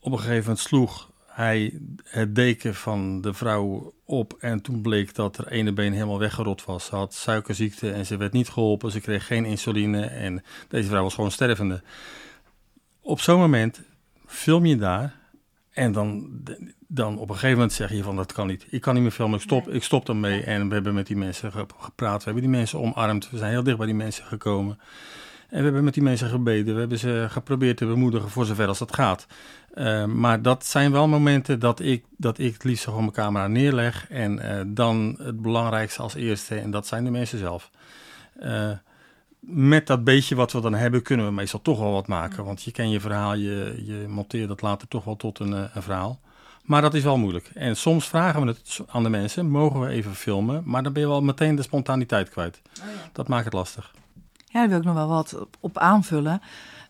op 0.00 0.12
een 0.12 0.18
gegeven 0.18 0.42
moment 0.42 0.58
sloeg 0.58 1.09
hij 1.40 1.80
het 2.04 2.34
deken 2.34 2.74
van 2.74 3.20
de 3.20 3.34
vrouw 3.34 3.94
op 4.04 4.36
en 4.38 4.62
toen 4.62 4.80
bleek 4.82 5.14
dat 5.14 5.38
er 5.38 5.48
ene 5.48 5.72
been 5.72 5.92
helemaal 5.92 6.18
weggerot 6.18 6.64
was. 6.64 6.84
Ze 6.84 6.94
had 6.94 7.14
suikerziekte 7.14 7.90
en 7.92 8.06
ze 8.06 8.16
werd 8.16 8.32
niet 8.32 8.48
geholpen. 8.48 8.90
Ze 8.90 9.00
kreeg 9.00 9.26
geen 9.26 9.44
insuline 9.44 10.04
en 10.04 10.42
deze 10.68 10.88
vrouw 10.88 11.02
was 11.02 11.14
gewoon 11.14 11.30
stervende. 11.30 11.82
Op 13.00 13.20
zo'n 13.20 13.38
moment 13.38 13.80
film 14.26 14.66
je 14.66 14.76
daar 14.76 15.14
en 15.70 15.92
dan, 15.92 16.28
dan 16.86 17.18
op 17.18 17.28
een 17.28 17.34
gegeven 17.34 17.56
moment 17.56 17.72
zeg 17.72 17.92
je 17.92 18.02
van 18.02 18.16
dat 18.16 18.32
kan 18.32 18.46
niet. 18.46 18.66
Ik 18.70 18.80
kan 18.80 18.94
niet 18.94 19.02
meer 19.02 19.12
filmen, 19.12 19.36
ik 19.36 19.44
stop, 19.44 19.68
ik 19.68 19.82
stop 19.82 20.08
ermee. 20.08 20.42
En 20.42 20.68
we 20.68 20.74
hebben 20.74 20.94
met 20.94 21.06
die 21.06 21.16
mensen 21.16 21.52
gepraat, 21.78 22.18
we 22.18 22.24
hebben 22.24 22.42
die 22.42 22.58
mensen 22.58 22.78
omarmd. 22.78 23.30
We 23.30 23.38
zijn 23.38 23.50
heel 23.50 23.62
dicht 23.62 23.76
bij 23.76 23.86
die 23.86 23.94
mensen 23.94 24.24
gekomen. 24.24 24.78
En 25.50 25.58
we 25.58 25.64
hebben 25.64 25.84
met 25.84 25.94
die 25.94 26.02
mensen 26.02 26.28
gebeden. 26.28 26.74
We 26.74 26.80
hebben 26.80 26.98
ze 26.98 27.26
geprobeerd 27.28 27.76
te 27.76 27.86
bemoedigen 27.86 28.30
voor 28.30 28.44
zover 28.44 28.66
als 28.66 28.78
dat 28.78 28.94
gaat. 28.94 29.26
Uh, 29.74 30.04
maar 30.04 30.42
dat 30.42 30.66
zijn 30.66 30.92
wel 30.92 31.08
momenten 31.08 31.58
dat 31.58 31.80
ik, 31.80 32.04
dat 32.16 32.38
ik 32.38 32.52
het 32.52 32.64
liefst 32.64 32.84
gewoon 32.84 33.00
mijn 33.00 33.12
camera 33.12 33.46
neerleg. 33.46 34.06
En 34.08 34.38
uh, 34.38 34.60
dan 34.66 35.16
het 35.18 35.42
belangrijkste 35.42 36.02
als 36.02 36.14
eerste, 36.14 36.54
en 36.54 36.70
dat 36.70 36.86
zijn 36.86 37.04
de 37.04 37.10
mensen 37.10 37.38
zelf. 37.38 37.70
Uh, 38.42 38.70
met 39.40 39.86
dat 39.86 40.04
beetje 40.04 40.34
wat 40.34 40.52
we 40.52 40.60
dan 40.60 40.74
hebben, 40.74 41.02
kunnen 41.02 41.26
we 41.26 41.32
meestal 41.32 41.62
toch 41.62 41.78
wel 41.78 41.92
wat 41.92 42.06
maken. 42.06 42.44
Want 42.44 42.62
je 42.62 42.70
kent 42.70 42.92
je 42.92 43.00
verhaal, 43.00 43.34
je, 43.34 43.82
je 43.84 44.04
monteert 44.08 44.48
dat 44.48 44.62
later 44.62 44.88
toch 44.88 45.04
wel 45.04 45.16
tot 45.16 45.38
een, 45.38 45.52
een 45.52 45.82
verhaal. 45.82 46.20
Maar 46.64 46.82
dat 46.82 46.94
is 46.94 47.02
wel 47.02 47.18
moeilijk. 47.18 47.50
En 47.54 47.76
soms 47.76 48.08
vragen 48.08 48.40
we 48.40 48.46
het 48.46 48.80
aan 48.86 49.02
de 49.02 49.08
mensen, 49.08 49.46
mogen 49.46 49.80
we 49.80 49.88
even 49.88 50.14
filmen? 50.14 50.62
Maar 50.64 50.82
dan 50.82 50.92
ben 50.92 51.02
je 51.02 51.08
wel 51.08 51.22
meteen 51.22 51.54
de 51.54 51.62
spontaniteit 51.62 52.28
kwijt. 52.28 52.60
Oh 52.80 52.86
ja. 52.86 53.10
Dat 53.12 53.28
maakt 53.28 53.44
het 53.44 53.52
lastig. 53.54 53.90
Ja, 54.52 54.60
daar 54.60 54.68
wil 54.68 54.78
ik 54.78 54.84
nog 54.84 54.94
wel 54.94 55.08
wat 55.08 55.46
op 55.60 55.78
aanvullen. 55.78 56.40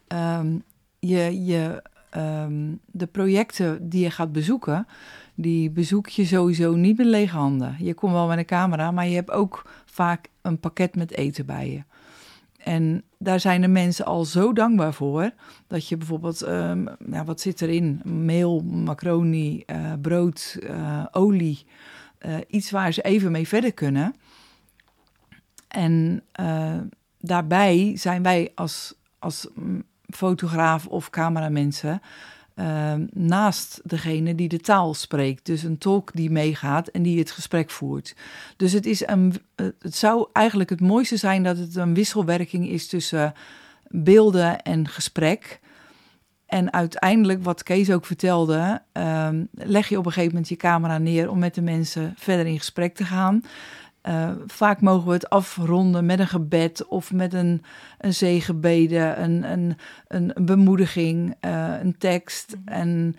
Um, 0.09 0.62
je, 0.99 1.45
je, 1.45 1.83
um, 2.17 2.81
de 2.87 3.07
projecten 3.07 3.88
die 3.88 4.02
je 4.02 4.11
gaat 4.11 4.33
bezoeken, 4.33 4.87
die 5.35 5.71
bezoek 5.71 6.09
je 6.09 6.25
sowieso 6.25 6.75
niet 6.75 6.97
met 6.97 7.07
lege 7.07 7.37
handen. 7.37 7.76
Je 7.79 7.95
komt 7.95 8.12
wel 8.12 8.26
met 8.26 8.38
een 8.38 8.45
camera, 8.45 8.90
maar 8.90 9.07
je 9.07 9.14
hebt 9.14 9.31
ook 9.31 9.71
vaak 9.85 10.29
een 10.43 10.61
pakket 10.61 10.97
met 10.97 11.12
eten 11.12 11.47
bij 11.47 11.71
je. 11.71 11.83
En 12.62 13.02
daar 13.19 13.40
zijn 13.40 13.61
de 13.61 13.69
mensen 13.69 14.05
al 14.05 14.25
zo 14.25 14.52
dankbaar 14.52 14.95
voor 14.95 15.31
dat 15.67 15.88
je 15.88 15.97
bijvoorbeeld, 15.97 16.47
um, 16.47 16.88
nou, 16.99 17.25
wat 17.25 17.40
zit 17.40 17.61
erin? 17.61 18.00
Meel, 18.05 18.61
macaroni, 18.61 19.62
uh, 19.67 19.93
brood, 20.02 20.57
uh, 20.62 21.05
olie. 21.11 21.67
Uh, 22.26 22.37
iets 22.49 22.71
waar 22.71 22.93
ze 22.93 23.02
even 23.02 23.33
mee 23.33 23.49
verder 23.49 23.73
kunnen. 23.73 24.14
En 25.69 26.23
daarbij 27.21 27.93
zijn 27.97 28.23
wij 28.23 28.53
als, 28.55 28.95
als 29.19 29.47
fotograaf 30.09 30.87
of 30.87 31.11
cameramensen 31.11 32.00
uh, 32.61 32.95
naast 33.12 33.81
degene 33.85 34.35
die 34.35 34.49
de 34.49 34.61
taal 34.61 34.95
spreekt. 34.95 35.47
Dus 35.47 35.62
een 35.62 35.79
tolk 35.79 36.12
die 36.12 36.31
meegaat 36.31 36.89
en 36.89 37.03
die 37.03 37.19
het 37.19 37.31
gesprek 37.31 37.71
voert. 37.71 38.15
Dus 38.57 38.73
het, 38.73 38.87
is 38.87 39.07
een, 39.07 39.35
het 39.79 39.97
zou 39.97 40.29
eigenlijk 40.33 40.71
het 40.71 40.81
mooiste 40.81 41.17
zijn 41.17 41.43
dat 41.43 41.59
het 41.59 41.77
een 41.77 41.95
wisselwerking 41.95 42.69
is 42.69 42.87
tussen 42.89 43.35
beelden 43.89 44.62
en 44.62 44.89
gesprek. 44.89 45.61
En 46.47 46.73
uiteindelijk, 46.73 47.45
wat 47.45 47.62
Kees 47.62 47.91
ook 47.91 48.07
vertelde, 48.07 48.83
um, 48.93 49.49
leg 49.53 49.89
je 49.89 49.99
op 49.99 50.07
een 50.07 50.12
gegeven 50.12 50.33
moment 50.33 50.49
je 50.49 50.57
camera 50.57 50.99
neer 50.99 51.31
om 51.31 51.39
met 51.39 51.55
de 51.55 51.62
mensen 51.62 52.15
verder 52.17 52.47
in 52.47 52.59
gesprek 52.59 52.95
te 52.95 53.05
gaan. 53.05 53.43
Uh, 54.09 54.30
vaak 54.47 54.80
mogen 54.80 55.07
we 55.07 55.12
het 55.12 55.30
afronden 55.30 56.07
met 56.07 56.19
een 56.19 56.28
gebed 56.28 56.87
of 56.87 57.12
met 57.12 57.35
een, 57.35 57.62
een 57.99 58.14
zegenbede, 58.14 59.14
een, 59.16 59.42
een, 59.50 59.76
een, 60.09 60.33
bemoediging, 60.45 61.35
uh, 61.40 61.75
een 61.80 61.99
tekst. 61.99 62.57
Mhm. 62.64 62.75
En 62.75 63.16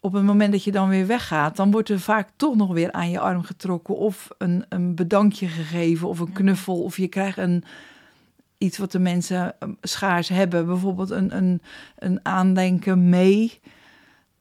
op 0.00 0.12
het 0.12 0.22
moment 0.22 0.52
dat 0.52 0.64
je 0.64 0.72
dan 0.72 0.88
weer 0.88 1.06
weggaat, 1.06 1.56
dan 1.56 1.70
wordt 1.70 1.88
er 1.88 2.00
vaak 2.00 2.28
toch 2.36 2.56
nog 2.56 2.72
weer 2.72 2.92
aan 2.92 3.10
je 3.10 3.18
arm 3.18 3.42
getrokken 3.42 3.96
of 3.96 4.28
een, 4.38 4.64
een 4.68 4.94
bedankje 4.94 5.46
gegeven 5.46 6.08
of 6.08 6.18
een 6.18 6.32
knuffel 6.32 6.82
of 6.82 6.96
je 6.96 7.08
krijgt 7.08 7.38
een, 7.38 7.64
iets 8.58 8.78
wat 8.78 8.92
de 8.92 8.98
mensen 8.98 9.54
ehm, 9.58 9.72
schaars 9.80 10.28
hebben, 10.28 10.66
bijvoorbeeld 10.66 11.10
een, 11.10 11.36
een, 11.36 11.62
een 11.98 12.20
aandenken 12.22 13.08
mee. 13.08 13.60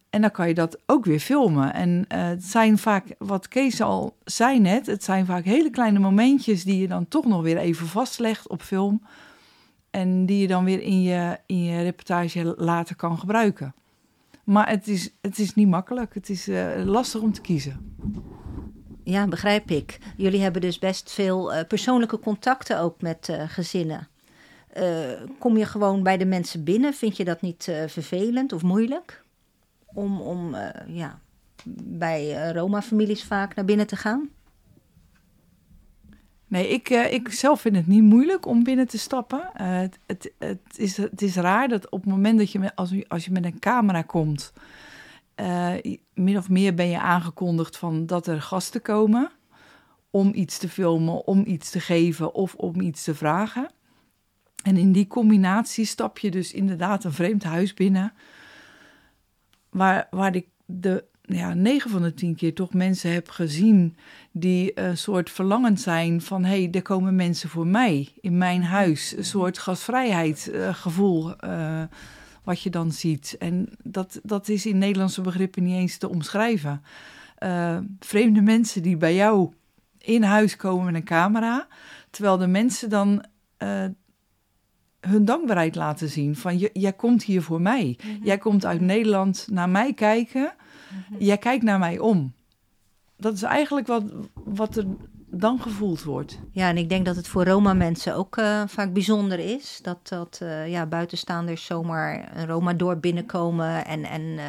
En 0.10 0.22
dan 0.22 0.32
kan 0.32 0.48
je 0.48 0.54
dat 0.54 0.78
ook 0.86 1.06
weer 1.06 1.20
filmen. 1.20 1.74
En 1.74 1.90
uh, 1.90 2.28
het 2.28 2.44
zijn 2.44 2.78
vaak, 2.78 3.06
wat 3.18 3.48
Kees 3.48 3.82
al 3.82 4.16
zei 4.24 4.60
net, 4.60 4.86
het 4.86 5.04
zijn 5.04 5.26
vaak 5.26 5.44
hele 5.44 5.70
kleine 5.70 6.00
momentjes 6.00 6.64
die 6.64 6.80
je 6.82 6.88
dan 6.88 7.08
toch 7.08 7.26
nog 7.26 7.42
weer 7.42 7.58
even 7.58 7.88
vastlegt 7.88 8.48
op 8.48 8.62
film. 8.62 9.02
En 9.90 10.26
die 10.26 10.42
je 10.42 10.48
dan 10.48 10.64
weer 10.64 10.82
in 10.82 11.02
je, 11.02 11.38
in 11.46 11.64
je 11.64 11.82
reportage 11.82 12.54
later 12.58 12.96
kan 12.96 13.20
gebruiken. 13.20 13.74
Maar 14.44 14.70
het 14.70 14.88
is, 14.88 15.14
het 15.22 15.40
is 15.40 15.56
niet 15.56 15.68
makkelijk. 15.68 16.14
Het 16.14 16.30
is 16.30 16.48
uh, 16.48 16.68
lastig 16.86 17.22
om 17.22 17.34
te 17.34 17.42
kiezen. 17.42 17.96
Ja, 19.04 19.28
begrijp 19.28 19.72
ik. 19.72 19.98
Jullie 20.18 20.42
hebben 20.42 20.62
dus 20.62 20.80
best 20.80 21.12
veel 21.12 21.54
uh, 21.54 21.60
persoonlijke 21.68 22.20
contacten 22.20 22.80
ook 22.80 23.02
met 23.02 23.38
gezinnen. 23.48 24.08
kom 25.40 25.58
je 25.58 25.66
gewoon 25.66 26.04
bij 26.04 26.18
de 26.18 26.26
mensen 26.26 26.64
binnen? 26.64 26.94
Vind 26.94 27.18
je 27.18 27.26
dat 27.26 27.42
niet 27.42 27.72
vervelend 27.88 28.54
of 28.54 28.62
moeilijk? 28.62 29.24
Om, 29.94 30.22
om 30.22 30.54
uh, 30.54 30.70
ja, 30.88 31.20
bij 31.84 32.48
uh, 32.48 32.52
Roma-families 32.52 33.24
vaak 33.24 33.56
naar 33.56 33.66
binnen 33.66 33.88
te 33.88 33.96
gaan? 33.96 34.30
Nee, 36.48 36.70
ik, 36.70 36.90
uh, 36.90 37.14
ik 37.14 37.32
zelf 37.32 37.62
vind 37.62 37.76
het 37.76 37.88
niet 37.88 38.04
moeilijk 38.04 38.46
om 38.46 38.64
binnen 38.64 38.88
te 38.88 38.98
stappen. 38.98 39.50
het, 39.54 40.00
het, 40.06 40.32
het, 40.38 40.60
is, 40.76 40.98
het 40.98 41.22
is 41.22 41.36
raar 41.36 41.68
dat 41.68 41.90
op 41.90 42.02
het 42.02 42.10
moment 42.10 42.38
dat 42.38 42.52
je 42.52 42.60
met, 42.60 42.76
als, 42.76 42.94
als 43.08 43.26
je 43.26 43.32
met 43.32 43.46
een 43.46 43.60
camera 43.60 44.02
komt, 44.02 44.54
min 46.14 46.38
of 46.38 46.50
meer 46.50 46.74
ben 46.74 46.88
je 46.88 47.00
aangekondigd 47.00 47.78
van 47.78 48.06
dat 48.06 48.28
er 48.28 48.42
gasten 48.42 48.82
komen 48.82 49.32
om 50.10 50.32
iets 50.34 50.58
te 50.58 50.70
filmen, 50.70 51.28
om 51.28 51.44
iets 51.46 51.70
te 51.70 51.80
geven 51.80 52.34
of 52.34 52.56
om 52.56 52.82
iets 52.82 53.04
te 53.04 53.16
vragen. 53.16 53.70
En 54.64 54.78
in 54.78 54.92
die 54.92 55.08
combinatie 55.08 55.86
stap 55.86 56.18
je 56.18 56.32
dus 56.32 56.54
inderdaad 56.54 57.04
een 57.04 57.14
vreemd 57.14 57.44
huis 57.44 57.74
binnen 57.74 58.14
waar, 59.70 60.08
waar 60.10 60.36
ik 60.36 60.48
de 60.66 61.04
ja, 61.22 61.54
9 61.54 61.90
van 61.90 62.02
de 62.02 62.14
10 62.14 62.36
keer 62.36 62.54
toch 62.54 62.74
mensen 62.74 63.14
heb 63.14 63.30
gezien 63.30 63.96
die 64.32 64.80
een 64.80 64.98
soort 64.98 65.30
verlangend 65.30 65.82
zijn 65.82 66.22
van 66.22 66.44
hé, 66.44 66.62
hey, 66.62 66.72
er 66.72 66.82
komen 66.82 67.16
mensen 67.16 67.50
voor 67.50 67.68
mij 67.68 68.10
in 68.22 68.38
mijn 68.38 68.64
huis. 68.64 69.18
Een 69.18 69.26
soort 69.26 69.58
gastvrijheidsgevoel 69.58 71.34
uh, 71.46 71.84
wat 72.44 72.62
je 72.62 72.70
dan 72.70 72.92
ziet. 72.92 73.36
En 73.40 73.70
dat, 73.84 74.20
dat 74.24 74.50
is 74.50 74.66
in 74.66 74.78
Nederlandse 74.78 75.22
begrippen 75.22 75.64
niet 75.64 75.76
eens 75.76 75.98
te 75.98 76.10
omschrijven. 76.10 76.84
Uh, 77.40 77.78
vreemde 78.00 78.42
mensen 78.42 78.82
die 78.82 78.98
bij 78.98 79.16
jou 79.16 79.54
in 79.98 80.24
huis 80.24 80.56
komen 80.56 80.86
met 80.86 80.96
een 80.96 81.04
camera, 81.04 81.68
terwijl 82.10 82.38
de 82.38 82.48
mensen 82.48 82.90
dan 82.90 83.26
uh, 83.64 83.86
hun 85.00 85.26
dankbaarheid 85.26 85.76
laten 85.76 86.10
zien. 86.10 86.36
Van 86.36 86.58
jij 86.58 86.94
komt 86.94 87.24
hier 87.24 87.42
voor 87.42 87.62
mij. 87.62 87.98
Mhm. 88.04 88.24
Jij 88.24 88.38
komt 88.38 88.66
uit 88.66 88.82
Nederland 88.82 89.48
naar 89.52 89.70
mij 89.70 89.94
kijken. 89.94 90.54
Mhm. 91.12 91.24
Jij 91.24 91.38
kijkt 91.38 91.64
naar 91.64 91.80
mij 91.80 92.00
om. 92.00 92.34
Dat 93.18 93.34
is 93.34 93.44
eigenlijk 93.44 93.88
wat, 93.88 94.04
wat 94.34 94.76
er 94.76 94.86
dan 95.32 95.62
gevoeld 95.62 96.04
wordt. 96.04 96.40
Ja, 96.52 96.70
en 96.70 96.78
ik 96.78 96.90
denk 96.90 97.06
dat 97.06 97.16
het 97.16 97.28
voor 97.28 97.46
Roma-mensen 97.46 98.16
ook 98.16 98.38
uh, 98.38 98.64
vaak 98.68 98.94
bijzonder 98.94 99.40
is. 99.40 99.80
Dat, 99.82 100.08
dat 100.08 100.40
uh, 100.44 100.68
ja, 100.68 100.86
buitenstaanders 100.86 101.66
zomaar 101.66 102.32
een 102.36 102.48
Roma-dorp 102.48 103.02
binnenkomen 103.02 103.86
en, 103.86 104.04
en 104.04 104.22
uh, 104.22 104.44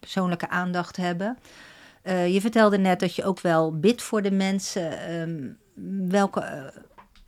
persoonlijke 0.00 0.48
aandacht 0.48 0.96
hebben. 0.96 1.38
je 2.04 2.38
vertelde 2.40 2.78
net 2.78 3.00
dat 3.00 3.14
je 3.14 3.24
ook 3.24 3.40
wel 3.40 3.78
bidt 3.78 4.02
voor 4.02 4.22
de 4.22 4.30
mensen. 4.30 5.14
Um, 5.14 5.56
welke 6.08 6.72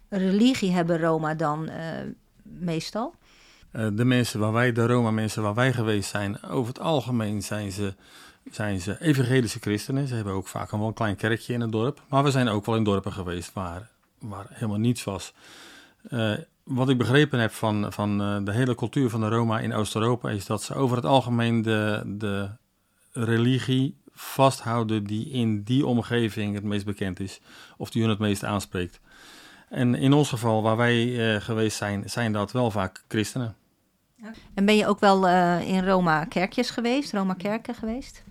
religie 0.08 0.72
hebben 0.72 1.00
Roma 1.00 1.34
dan? 1.34 1.70
Meestal? 2.58 3.14
Uh, 3.72 3.86
de 3.92 4.04
mensen 4.04 4.40
waar 4.40 4.52
wij, 4.52 4.72
de 4.72 4.86
Roma-mensen 4.86 5.42
waar 5.42 5.54
wij 5.54 5.72
geweest 5.72 6.10
zijn, 6.10 6.42
over 6.42 6.68
het 6.68 6.80
algemeen 6.80 7.42
zijn 7.42 7.72
ze, 7.72 7.94
zijn 8.50 8.80
ze 8.80 9.00
evangelische 9.00 9.60
christenen. 9.60 10.08
Ze 10.08 10.14
hebben 10.14 10.32
ook 10.32 10.48
vaak 10.48 10.72
een 10.72 10.78
wel 10.78 10.92
klein 10.92 11.16
kerkje 11.16 11.52
in 11.52 11.60
het 11.60 11.72
dorp. 11.72 12.02
Maar 12.08 12.24
we 12.24 12.30
zijn 12.30 12.48
ook 12.48 12.66
wel 12.66 12.76
in 12.76 12.84
dorpen 12.84 13.12
geweest 13.12 13.52
waar, 13.52 13.90
waar 14.18 14.46
helemaal 14.48 14.78
niets 14.78 15.04
was. 15.04 15.32
Uh, 16.10 16.32
wat 16.62 16.88
ik 16.88 16.98
begrepen 16.98 17.38
heb 17.38 17.52
van, 17.52 17.92
van 17.92 18.22
uh, 18.22 18.44
de 18.44 18.52
hele 18.52 18.74
cultuur 18.74 19.10
van 19.10 19.20
de 19.20 19.28
Roma 19.28 19.60
in 19.60 19.74
Oost-Europa 19.74 20.30
is 20.30 20.46
dat 20.46 20.62
ze 20.62 20.74
over 20.74 20.96
het 20.96 21.06
algemeen 21.06 21.62
de, 21.62 22.02
de 22.06 22.50
religie 23.12 23.96
vasthouden 24.12 25.04
die 25.04 25.30
in 25.30 25.62
die 25.62 25.86
omgeving 25.86 26.54
het 26.54 26.64
meest 26.64 26.84
bekend 26.84 27.20
is. 27.20 27.40
Of 27.76 27.90
die 27.90 28.02
hun 28.02 28.10
het 28.10 28.20
meest 28.20 28.44
aanspreekt. 28.44 29.00
En 29.70 29.94
in 29.94 30.12
ons 30.12 30.28
geval, 30.28 30.62
waar 30.62 30.76
wij 30.76 31.04
uh, 31.04 31.40
geweest 31.40 31.76
zijn, 31.76 32.02
zijn 32.06 32.32
dat 32.32 32.52
wel 32.52 32.70
vaak 32.70 33.04
christenen. 33.08 33.54
En 34.54 34.64
ben 34.64 34.76
je 34.76 34.86
ook 34.86 35.00
wel 35.00 35.28
uh, 35.28 35.68
in 35.68 35.86
Roma-kerkjes 35.86 36.70
geweest, 36.70 37.12
Roma-kerken 37.12 37.74
geweest? 37.74 38.22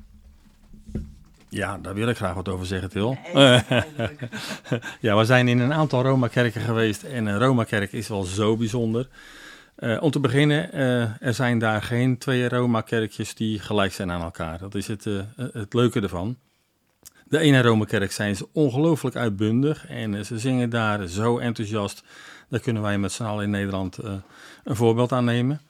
Ja, 1.50 1.78
daar 1.78 1.94
wil 1.94 2.08
ik 2.08 2.16
graag 2.16 2.34
wat 2.34 2.50
over 2.50 2.66
zeggen, 2.66 2.90
Til. 2.90 3.18
ja, 5.00 5.18
we 5.18 5.26
zijn 5.26 5.48
in 5.48 5.60
een 5.60 5.74
aantal 5.74 6.04
Roma-kerken 6.04 6.62
geweest 6.62 7.04
en 7.04 7.26
een 7.26 7.40
Roma-kerk 7.40 7.92
is 7.92 8.08
wel 8.08 8.24
zo 8.24 8.58
bijzonder. 8.58 9.08
Uh, 9.80 10.02
om 10.02 10.12
te 10.12 10.20
beginnen, 10.20 10.70
uh, 10.74 11.22
er 11.22 11.34
zijn 11.34 11.60
daar 11.60 11.82
geen 11.82 12.18
twee 12.18 12.50
Roma-kerkjes 12.50 13.36
die 13.36 13.60
gelijk 13.60 13.94
zijn 13.94 14.12
aan 14.12 14.22
elkaar. 14.22 14.60
Dat 14.60 14.76
is 14.76 14.88
het, 14.88 15.06
uh, 15.06 15.22
het 15.36 15.74
leuke 15.74 16.02
ervan. 16.02 16.38
De 17.30 17.40
ene 17.40 17.62
Romekerk 17.62 18.12
zijn 18.12 18.36
ze 18.36 18.48
ongelooflijk 18.52 19.16
uitbundig 19.16 19.88
en 19.88 20.16
eh, 20.16 20.24
ze 20.24 20.40
zingen 20.40 20.70
daar 20.70 21.08
zo 21.08 21.38
enthousiast. 21.38 22.04
Daar 22.50 22.60
kunnen 22.60 22.82
wij 22.82 22.98
met 22.98 23.12
z'n 23.12 23.24
allen 23.24 23.44
in 23.44 23.50
Nederland 23.50 24.04
uh, 24.04 24.14
een 24.64 24.76
voorbeeld 24.76 25.12
aan 25.12 25.26
nemen. 25.26 25.62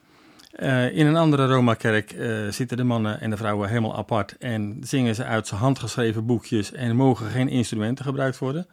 Uh, 0.56 0.96
in 0.96 1.06
een 1.06 1.16
andere 1.16 1.46
Roma-kerk 1.46 2.16
zitten 2.50 2.76
de 2.76 2.84
mannen 2.84 3.20
en 3.20 3.30
de 3.30 3.36
vrouwen 3.36 3.68
helemaal 3.68 3.96
apart 3.96 4.36
en 4.38 4.76
zingen 4.80 5.14
ze 5.14 5.24
uit 5.24 5.50
handgeschreven 5.50 6.26
boekjes 6.26 6.72
en 6.72 6.96
mogen 6.96 7.30
geen 7.30 7.48
instrumenten 7.48 8.04
gebruikt 8.04 8.38
worden. 8.38 8.66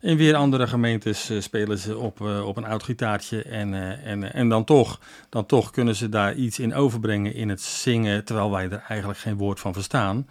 In 0.00 0.16
weer 0.16 0.34
andere 0.34 0.66
gemeentes 0.66 1.30
spelen 1.38 1.78
ze 1.78 1.98
op, 1.98 2.20
op 2.20 2.56
een 2.56 2.64
oud 2.64 2.82
gitaartje 2.82 3.42
en, 3.42 3.74
en, 4.04 4.32
en 4.32 4.48
dan, 4.48 4.64
toch, 4.64 5.00
dan 5.28 5.46
toch 5.46 5.70
kunnen 5.70 5.96
ze 5.96 6.08
daar 6.08 6.34
iets 6.34 6.58
in 6.58 6.74
overbrengen 6.74 7.34
in 7.34 7.48
het 7.48 7.60
zingen, 7.60 8.24
terwijl 8.24 8.50
wij 8.50 8.70
er 8.70 8.84
eigenlijk 8.88 9.18
geen 9.20 9.36
woord 9.36 9.60
van 9.60 9.72
verstaan. 9.72 10.26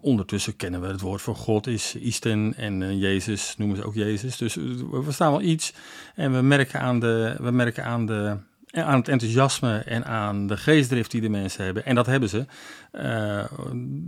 Ondertussen 0.00 0.56
kennen 0.56 0.80
we 0.80 0.86
het 0.86 1.00
woord 1.00 1.22
voor 1.22 1.36
God 1.36 1.66
is 1.66 1.94
Isten 1.94 2.54
en 2.56 2.80
uh, 2.80 3.00
Jezus 3.00 3.54
noemen 3.56 3.76
ze 3.76 3.84
ook 3.84 3.94
Jezus. 3.94 4.36
Dus 4.36 4.54
we 4.54 5.06
staan 5.08 5.30
wel 5.30 5.42
iets 5.42 5.72
en 6.14 6.32
we 6.32 6.40
merken 6.42 6.80
aan, 6.80 7.00
de, 7.00 7.36
we 7.40 7.50
merken 7.50 7.84
aan, 7.84 8.06
de, 8.06 8.36
aan 8.70 8.98
het 8.98 9.08
enthousiasme 9.08 9.78
en 9.78 10.04
aan 10.04 10.46
de 10.46 10.56
geestdrift 10.56 11.10
die 11.10 11.20
de 11.20 11.28
mensen 11.28 11.64
hebben. 11.64 11.84
En 11.84 11.94
dat 11.94 12.06
hebben 12.06 12.28
ze. 12.28 12.46
Uh, 12.92 13.44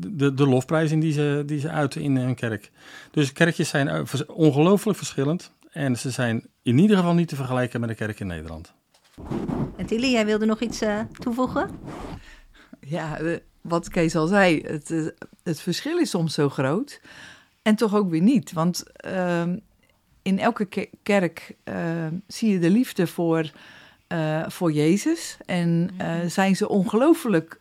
de, 0.08 0.34
de 0.34 0.46
lofprijzing 0.46 1.02
die 1.02 1.12
ze, 1.12 1.42
die 1.46 1.60
ze 1.60 1.70
uiten 1.70 2.00
in 2.00 2.16
hun 2.16 2.34
kerk. 2.34 2.70
Dus 3.10 3.32
kerkjes 3.32 3.68
zijn 3.68 4.06
ongelooflijk 4.26 4.98
verschillend. 4.98 5.52
En 5.72 5.96
ze 5.96 6.10
zijn 6.10 6.46
in 6.62 6.78
ieder 6.78 6.96
geval 6.96 7.14
niet 7.14 7.28
te 7.28 7.36
vergelijken 7.36 7.80
met 7.80 7.88
de 7.88 7.94
kerk 7.94 8.20
in 8.20 8.26
Nederland. 8.26 8.72
En 9.76 9.86
Tilly, 9.86 10.10
jij 10.10 10.26
wilde 10.26 10.46
nog 10.46 10.60
iets 10.60 10.82
uh, 10.82 11.00
toevoegen? 11.18 11.70
Ja, 12.80 13.18
wat 13.68 13.88
Kees 13.88 14.16
al 14.16 14.26
zei, 14.26 14.60
het, 14.60 15.12
het 15.42 15.60
verschil 15.60 15.98
is 15.98 16.10
soms 16.10 16.34
zo 16.34 16.48
groot. 16.48 17.00
En 17.62 17.74
toch 17.74 17.94
ook 17.94 18.10
weer 18.10 18.22
niet. 18.22 18.52
Want 18.52 18.82
uh, 19.06 19.42
in 20.22 20.38
elke 20.38 20.88
kerk 21.02 21.56
uh, 21.64 22.06
zie 22.26 22.50
je 22.50 22.58
de 22.58 22.70
liefde 22.70 23.06
voor, 23.06 23.50
uh, 24.12 24.48
voor 24.48 24.72
Jezus. 24.72 25.36
En 25.46 25.90
uh, 26.00 26.14
zijn 26.26 26.56
ze 26.56 26.68
ongelooflijk, 26.68 27.60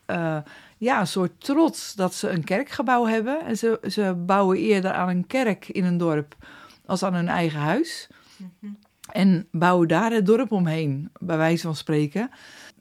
ja, 0.78 1.00
een 1.00 1.08
soort 1.08 1.32
trots 1.38 1.94
dat 1.94 2.14
ze 2.14 2.30
een 2.30 2.44
kerkgebouw 2.44 3.06
hebben. 3.06 3.46
En 3.46 3.58
ze, 3.58 3.80
ze 3.90 4.14
bouwen 4.26 4.58
eerder 4.58 4.92
aan 4.92 5.10
een 5.10 5.28
kerk 5.28 5.68
in 5.68 5.84
een 5.84 5.98
dorp 5.98 6.36
als 6.86 7.04
aan 7.04 7.14
hun 7.14 7.28
eigen 7.28 7.60
huis. 7.60 8.08
En 9.12 9.48
bouwen 9.52 9.88
daar 9.88 10.12
het 10.12 10.26
dorp 10.26 10.52
omheen, 10.52 11.10
bij 11.20 11.38
wijze 11.38 11.62
van 11.64 11.76
spreken. 11.76 12.30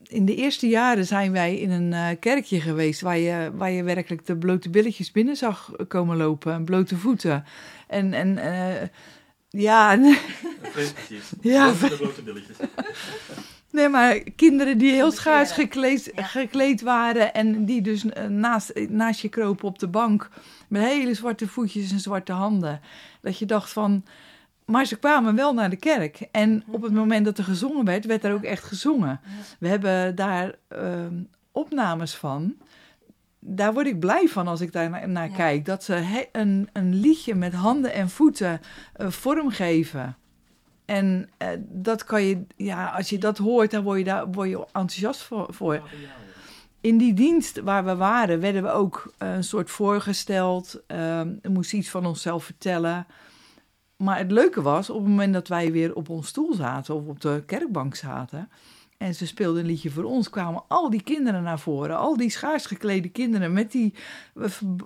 In 0.08 0.24
de 0.24 0.34
eerste 0.34 0.68
jaren 0.68 1.06
zijn 1.06 1.32
wij 1.32 1.56
in 1.56 1.70
een 1.70 1.92
uh, 1.92 2.08
kerkje 2.20 2.60
geweest 2.60 3.00
waar 3.00 3.18
je, 3.18 3.50
waar 3.54 3.70
je 3.70 3.82
werkelijk 3.82 4.26
de 4.26 4.36
blote 4.36 4.70
billetjes 4.70 5.12
binnen 5.12 5.36
zag 5.36 5.72
komen 5.88 6.16
lopen, 6.16 6.64
blote 6.64 6.96
voeten. 6.96 7.44
En, 7.86 8.12
en 8.12 8.28
uh, 8.38 8.88
ja. 9.62 9.92
ja. 11.40 11.72
De 11.72 11.96
blote 11.98 12.22
billetjes. 12.22 12.56
Nee, 13.70 13.88
maar 13.88 14.20
kinderen 14.36 14.78
die 14.78 14.92
heel 14.92 15.10
schaars 15.10 15.52
gekleed, 15.52 16.12
gekleed 16.14 16.80
waren 16.80 17.34
en 17.34 17.64
die 17.64 17.82
dus 17.82 18.04
naast, 18.28 18.72
naast 18.88 19.20
je 19.20 19.28
kropen 19.28 19.68
op 19.68 19.78
de 19.78 19.88
bank 19.88 20.28
met 20.68 20.82
hele 20.82 21.14
zwarte 21.14 21.48
voetjes 21.48 21.90
en 21.90 22.00
zwarte 22.00 22.32
handen. 22.32 22.80
Dat 23.20 23.38
je 23.38 23.46
dacht 23.46 23.72
van, 23.72 24.04
maar 24.66 24.84
ze 24.84 24.96
kwamen 24.96 25.34
wel 25.34 25.54
naar 25.54 25.70
de 25.70 25.76
kerk. 25.76 26.28
En 26.30 26.64
op 26.66 26.82
het 26.82 26.92
moment 26.92 27.24
dat 27.24 27.38
er 27.38 27.44
gezongen 27.44 27.84
werd, 27.84 28.04
werd 28.04 28.24
er 28.24 28.32
ook 28.32 28.42
echt 28.42 28.64
gezongen. 28.64 29.20
We 29.58 29.68
hebben 29.68 30.14
daar 30.14 30.54
uh, 30.68 31.06
opnames 31.52 32.14
van. 32.14 32.54
Daar 33.38 33.72
word 33.72 33.86
ik 33.86 34.00
blij 34.00 34.28
van 34.28 34.48
als 34.48 34.60
ik 34.60 34.72
daar 34.72 35.08
naar, 35.08 35.28
kijk. 35.28 35.64
Dat 35.64 35.84
ze 35.84 36.26
een, 36.32 36.68
een 36.72 36.94
liedje 36.94 37.34
met 37.34 37.52
handen 37.54 37.92
en 37.92 38.10
voeten 38.10 38.60
uh, 38.96 39.08
vormgeven. 39.08 40.16
En 40.84 41.28
uh, 41.42 41.48
dat 41.58 42.04
kan 42.04 42.22
je, 42.22 42.42
ja, 42.56 42.86
als 42.86 43.08
je 43.08 43.18
dat 43.18 43.38
hoort, 43.38 43.70
dan 43.70 43.82
word 43.82 43.98
je 43.98 44.04
daar 44.04 44.30
word 44.30 44.48
je 44.48 44.58
enthousiast 44.58 45.22
voor. 45.22 45.46
voor. 45.50 45.82
In 46.80 46.98
die 46.98 47.14
dienst 47.14 47.60
waar 47.60 47.84
we 47.84 47.96
waren, 47.96 48.40
werden 48.40 48.62
we 48.62 48.70
ook 48.70 49.12
uh, 49.18 49.34
een 49.34 49.44
soort 49.44 49.70
voorgesteld. 49.70 50.74
Uh, 50.88 51.20
we 51.42 51.48
moesten 51.48 51.78
iets 51.78 51.90
van 51.90 52.06
onszelf 52.06 52.44
vertellen. 52.44 53.06
Maar 53.96 54.18
het 54.18 54.30
leuke 54.30 54.62
was, 54.62 54.90
op 54.90 55.00
het 55.00 55.08
moment 55.08 55.32
dat 55.32 55.48
wij 55.48 55.72
weer 55.72 55.94
op 55.94 56.08
ons 56.08 56.28
stoel 56.28 56.54
zaten 56.54 56.94
of 56.94 57.06
op 57.06 57.20
de 57.20 57.42
kerkbank 57.46 57.94
zaten. 57.94 58.48
En 58.96 59.14
ze 59.14 59.26
speelden 59.26 59.60
een 59.60 59.66
liedje 59.66 59.90
voor 59.90 60.04
ons, 60.04 60.30
kwamen 60.30 60.64
al 60.68 60.90
die 60.90 61.02
kinderen 61.02 61.42
naar 61.42 61.58
voren. 61.58 61.98
Al 61.98 62.16
die 62.16 62.30
schaars 62.30 62.66
geklede 62.66 63.08
kinderen 63.08 63.52
met 63.52 63.72
die 63.72 63.94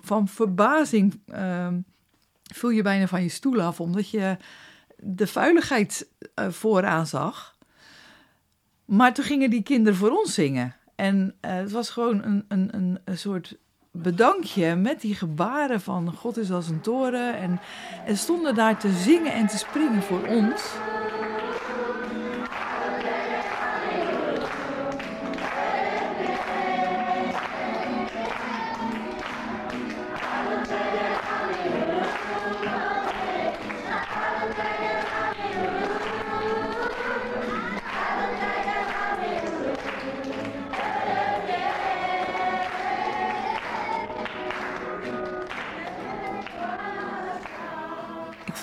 van 0.01 0.27
verbazing. 0.27 1.21
Uh, 1.27 1.67
viel 2.53 2.69
je 2.69 2.81
bijna 2.81 3.07
van 3.07 3.23
je 3.23 3.29
stoel 3.29 3.61
af, 3.61 3.79
omdat 3.79 4.09
je 4.09 4.37
de 4.97 5.27
vuiligheid 5.27 6.07
uh, 6.35 6.49
vooraan 6.49 7.07
zag. 7.07 7.57
Maar 8.85 9.13
toen 9.13 9.25
gingen 9.25 9.49
die 9.49 9.63
kinderen 9.63 9.99
voor 9.99 10.11
ons 10.11 10.33
zingen. 10.33 10.75
En 10.95 11.35
uh, 11.41 11.51
het 11.51 11.71
was 11.71 11.89
gewoon 11.89 12.23
een, 12.23 12.45
een, 12.47 12.99
een 13.05 13.17
soort 13.17 13.57
bedankje 13.91 14.75
met 14.75 15.01
die 15.01 15.15
gebaren 15.15 15.81
van 15.81 16.13
God 16.13 16.37
is 16.37 16.51
als 16.51 16.67
een 16.67 16.81
toren. 16.81 17.37
En, 17.37 17.59
en 18.05 18.17
stonden 18.17 18.55
daar 18.55 18.79
te 18.79 18.91
zingen 18.91 19.33
en 19.33 19.47
te 19.47 19.57
springen 19.57 20.01
voor 20.01 20.27
ons. 20.27 20.73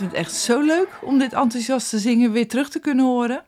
Het 0.08 0.16
echt 0.16 0.34
zo 0.34 0.60
leuk 0.60 0.88
om 1.02 1.18
dit 1.18 1.32
enthousiaste 1.32 1.98
zingen 1.98 2.32
weer 2.32 2.48
terug 2.48 2.70
te 2.70 2.78
kunnen 2.78 3.04
horen. 3.04 3.42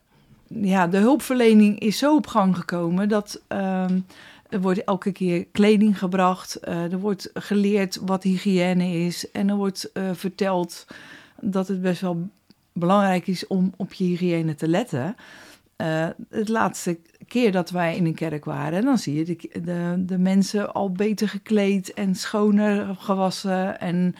Ja, 0.46 0.86
de 0.86 0.96
hulpverlening 0.96 1.78
is 1.78 1.98
zo 1.98 2.14
op 2.14 2.26
gang 2.26 2.56
gekomen 2.56 3.08
dat 3.08 3.42
uh, 3.48 3.84
er 4.48 4.60
wordt 4.60 4.84
elke 4.84 5.12
keer 5.12 5.46
kleding 5.52 5.98
gebracht. 5.98 6.58
Uh, 6.68 6.92
er 6.92 6.98
wordt 6.98 7.30
geleerd 7.34 7.98
wat 8.02 8.22
hygiëne 8.22 8.92
is. 8.92 9.30
En 9.30 9.48
er 9.48 9.56
wordt 9.56 9.90
uh, 9.94 10.10
verteld 10.12 10.86
dat 11.40 11.68
het 11.68 11.82
best 11.82 12.00
wel 12.00 12.28
belangrijk 12.72 13.26
is 13.26 13.46
om 13.46 13.72
op 13.76 13.92
je 13.92 14.04
hygiëne 14.04 14.54
te 14.54 14.68
letten. 14.68 15.16
Uh, 15.76 16.08
het 16.30 16.48
laatste 16.48 16.98
keer 17.26 17.52
dat 17.52 17.70
wij 17.70 17.96
in 17.96 18.06
een 18.06 18.14
kerk 18.14 18.44
waren, 18.44 18.84
dan 18.84 18.98
zie 18.98 19.14
je 19.14 19.36
de, 19.62 20.04
de, 20.06 20.18
mensen 20.18 20.72
al 20.72 20.92
beter 20.92 21.28
gekleed 21.28 21.94
en 21.94 22.14
schoner 22.14 22.96
gewassen. 22.98 23.80
En 23.80 24.14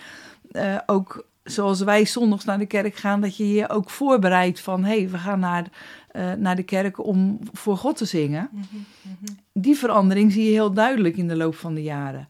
ook 0.87 1.29
zoals 1.51 1.81
wij 1.81 2.07
zondags 2.07 2.45
naar 2.45 2.59
de 2.59 2.67
kerk 2.67 2.95
gaan, 2.95 3.21
dat 3.21 3.37
je 3.37 3.53
je 3.53 3.69
ook 3.69 3.91
voorbereidt 3.91 4.61
van 4.61 4.85
hé, 4.85 4.99
hey, 4.99 5.11
we 5.11 5.19
gaan 5.19 5.41
naar, 5.41 5.67
uh, 6.13 6.33
naar 6.33 6.57
de 6.57 6.63
kerk 6.63 7.05
om 7.05 7.39
voor 7.53 7.77
God 7.77 7.97
te 7.97 8.05
zingen. 8.05 8.49
Mm 8.53 8.65
-hmm, 8.71 8.85
mm 9.03 9.17
-hmm. 9.25 9.37
Die 9.53 9.77
verandering 9.77 10.33
zie 10.33 10.45
je 10.45 10.51
heel 10.51 10.73
duidelijk 10.73 11.17
in 11.17 11.29
de 11.29 11.37
loop 11.37 11.55
van 11.55 11.75
de 11.75 11.83
jaren. 11.83 12.29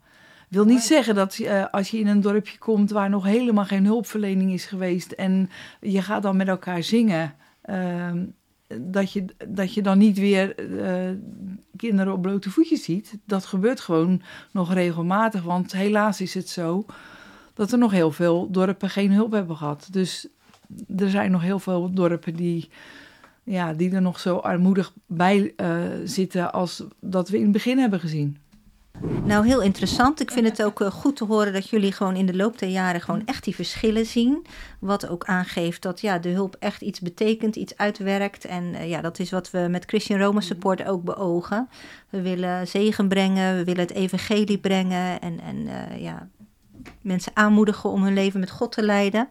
Wil 0.48 0.64
niet 0.64 0.82
zeggen 0.82 1.14
dat 1.14 1.38
uh, 1.38 1.64
als 1.70 1.90
je 1.90 1.98
in 1.98 2.06
een 2.06 2.20
dorpje 2.20 2.58
komt 2.58 2.90
waar 2.90 3.10
nog 3.10 3.24
helemaal 3.24 3.64
geen 3.64 3.84
hulpverlening 3.84 4.52
is 4.52 4.64
geweest 4.64 5.12
en 5.12 5.50
je 5.80 6.02
gaat 6.02 6.22
dan 6.22 6.36
met 6.36 6.48
elkaar 6.48 6.82
zingen, 6.82 7.34
uh, 7.64 8.12
dat, 8.78 9.12
je, 9.12 9.24
dat 9.48 9.74
je 9.74 9.82
dan 9.82 9.98
niet 9.98 10.18
weer 10.18 10.70
uh, 10.70 11.16
kinderen 11.76 12.12
op 12.12 12.22
blote 12.22 12.50
voetjes 12.50 12.84
ziet. 12.84 13.18
Dat 13.24 13.44
gebeurt 13.44 13.80
gewoon 13.80 14.22
nog 14.50 14.72
regelmatig, 14.72 15.42
want 15.42 15.72
helaas 15.72 16.20
is 16.20 16.34
het 16.34 16.48
zo 16.48 16.84
dat 17.60 17.72
er 17.72 17.78
nog 17.78 17.90
heel 17.90 18.12
veel 18.12 18.50
dorpen 18.50 18.90
geen 18.90 19.12
hulp 19.12 19.32
hebben 19.32 19.56
gehad. 19.56 19.88
Dus 19.90 20.28
er 20.96 21.10
zijn 21.10 21.30
nog 21.30 21.42
heel 21.42 21.58
veel 21.58 21.90
dorpen 21.92 22.34
die, 22.36 22.68
ja, 23.44 23.72
die 23.72 23.90
er 23.92 24.02
nog 24.02 24.20
zo 24.20 24.36
armoedig 24.36 24.92
bij 25.06 25.52
uh, 25.56 25.78
zitten 26.04 26.52
als 26.52 26.84
dat 27.00 27.28
we 27.28 27.36
in 27.36 27.42
het 27.42 27.52
begin 27.52 27.78
hebben 27.78 28.00
gezien. 28.00 28.36
Nou, 29.24 29.46
heel 29.46 29.62
interessant. 29.62 30.20
Ik 30.20 30.30
vind 30.30 30.48
het 30.48 30.62
ook 30.62 30.80
uh, 30.80 30.90
goed 30.90 31.16
te 31.16 31.24
horen 31.24 31.52
dat 31.52 31.68
jullie 31.68 31.92
gewoon 31.92 32.16
in 32.16 32.26
de 32.26 32.36
loop 32.36 32.58
der 32.58 32.68
jaren 32.68 33.00
gewoon 33.00 33.22
echt 33.24 33.44
die 33.44 33.54
verschillen 33.54 34.06
zien. 34.06 34.46
Wat 34.78 35.08
ook 35.08 35.24
aangeeft 35.24 35.82
dat 35.82 36.00
ja, 36.00 36.18
de 36.18 36.28
hulp 36.28 36.56
echt 36.58 36.82
iets 36.82 37.00
betekent, 37.00 37.56
iets 37.56 37.76
uitwerkt. 37.76 38.44
En 38.44 38.64
uh, 38.64 38.88
ja, 38.88 39.00
dat 39.00 39.18
is 39.18 39.30
wat 39.30 39.50
we 39.50 39.66
met 39.70 39.84
Christian 39.84 40.20
Roma 40.20 40.40
Support 40.40 40.84
ook 40.84 41.04
beogen. 41.04 41.68
We 42.08 42.22
willen 42.22 42.68
zegen 42.68 43.08
brengen, 43.08 43.56
we 43.56 43.64
willen 43.64 43.82
het 43.82 43.92
evangelie 43.92 44.58
brengen 44.58 45.20
en, 45.20 45.40
en 45.40 45.68
ja, 46.00 46.28
mensen 47.02 47.32
aanmoedigen 47.34 47.90
om 47.90 48.02
hun 48.02 48.14
leven 48.14 48.40
met 48.40 48.50
God 48.50 48.72
te 48.72 48.82
leiden. 48.82 49.28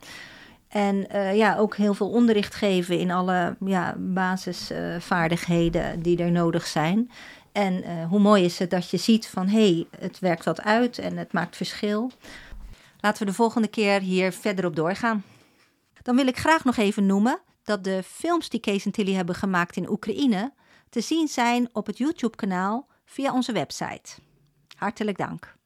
En 0.68 1.08
uh, 1.16 1.36
ja, 1.36 1.58
ook 1.58 1.76
heel 1.76 1.94
veel 1.94 2.10
onderricht 2.10 2.56
geven 2.56 3.00
in 3.00 3.12
alle 3.12 3.56
ja, 3.66 3.96
basisvaardigheden 3.98 5.98
uh, 5.98 6.04
die 6.04 6.18
er 6.18 6.32
nodig 6.32 6.68
zijn. 6.68 7.12
En 7.52 7.74
uh, 7.74 8.06
hoe 8.06 8.20
mooi 8.20 8.44
is 8.44 8.60
het 8.60 8.70
dat 8.70 8.90
je 8.90 8.98
ziet 8.98 9.28
van 9.28 9.48
hé, 9.48 9.72
hey, 9.72 9.88
het 10.00 10.20
werkt 10.20 10.46
wat 10.46 10.62
uit 10.62 10.98
en 10.98 11.18
het 11.18 11.34
maakt 11.34 11.56
verschil. 11.56 12.12
Laten 13.00 13.20
we 13.20 13.30
de 13.30 13.36
volgende 13.36 13.68
keer 13.68 14.02
hier 14.02 14.32
verder 14.32 14.66
op 14.66 14.76
doorgaan. 14.76 15.24
Dan 16.02 16.16
wil 16.16 16.28
ik 16.28 16.38
graag 16.38 16.64
nog 16.64 16.78
even 16.78 17.06
noemen 17.06 17.40
dat 17.64 17.84
de 17.84 18.04
films 18.06 18.50
die 18.50 18.60
Kees 18.60 18.86
en 18.86 18.92
Tilly 18.92 19.14
hebben 19.14 19.36
gemaakt 19.36 19.76
in 19.76 19.90
Oekraïne 19.90 20.54
te 20.90 21.02
zien 21.02 21.28
zijn 21.28 21.70
op 21.72 21.86
het 21.86 21.98
YouTube-kanaal 21.98 22.88
via 23.06 23.34
onze 23.34 23.52
website. 23.52 24.12
Hartelijk 24.78 25.18
dank. 25.18 25.58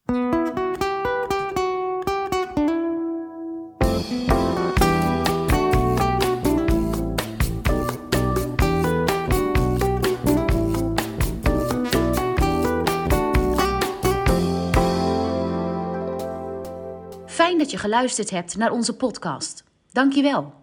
Dat 17.64 17.72
je 17.72 17.78
geluisterd 17.78 18.30
hebt 18.30 18.58
naar 18.58 18.72
onze 18.72 18.96
podcast. 18.96 19.64
Dank 19.92 20.14
je 20.14 20.22
wel. 20.22 20.54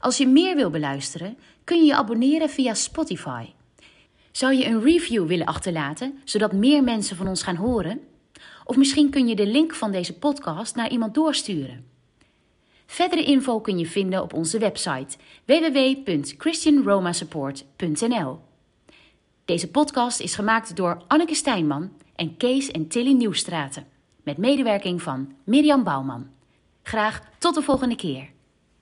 Als 0.00 0.16
je 0.16 0.26
meer 0.26 0.56
wil 0.56 0.70
beluisteren, 0.70 1.38
kun 1.64 1.78
je 1.78 1.84
je 1.84 1.94
abonneren 1.94 2.50
via 2.50 2.74
Spotify. 2.74 3.46
Zou 4.30 4.54
je 4.54 4.66
een 4.66 4.82
review 4.82 5.26
willen 5.26 5.46
achterlaten, 5.46 6.20
zodat 6.24 6.52
meer 6.52 6.84
mensen 6.84 7.16
van 7.16 7.28
ons 7.28 7.42
gaan 7.42 7.56
horen? 7.56 8.00
Of 8.64 8.76
misschien 8.76 9.10
kun 9.10 9.28
je 9.28 9.34
de 9.34 9.46
link 9.46 9.74
van 9.74 9.92
deze 9.92 10.18
podcast 10.18 10.74
naar 10.74 10.90
iemand 10.90 11.14
doorsturen. 11.14 11.86
Verdere 12.86 13.24
info 13.24 13.60
kun 13.60 13.78
je 13.78 13.86
vinden 13.86 14.22
op 14.22 14.34
onze 14.34 14.58
website 14.58 15.16
www.christianromasupport.nl. 15.44 18.38
Deze 19.44 19.70
podcast 19.70 20.20
is 20.20 20.34
gemaakt 20.34 20.76
door 20.76 21.02
Anneke 21.06 21.34
Stijnman 21.34 21.92
en 22.14 22.36
Kees 22.36 22.70
en 22.70 22.88
Tilly 22.88 23.12
Nieuwstraten 23.12 23.98
met 24.30 24.38
medewerking 24.38 25.02
van 25.02 25.32
Mirjam 25.44 25.84
Bouwman. 25.84 26.26
Graag 26.82 27.20
tot 27.38 27.54
de 27.54 27.62
volgende 27.62 27.96
keer. 27.96 28.30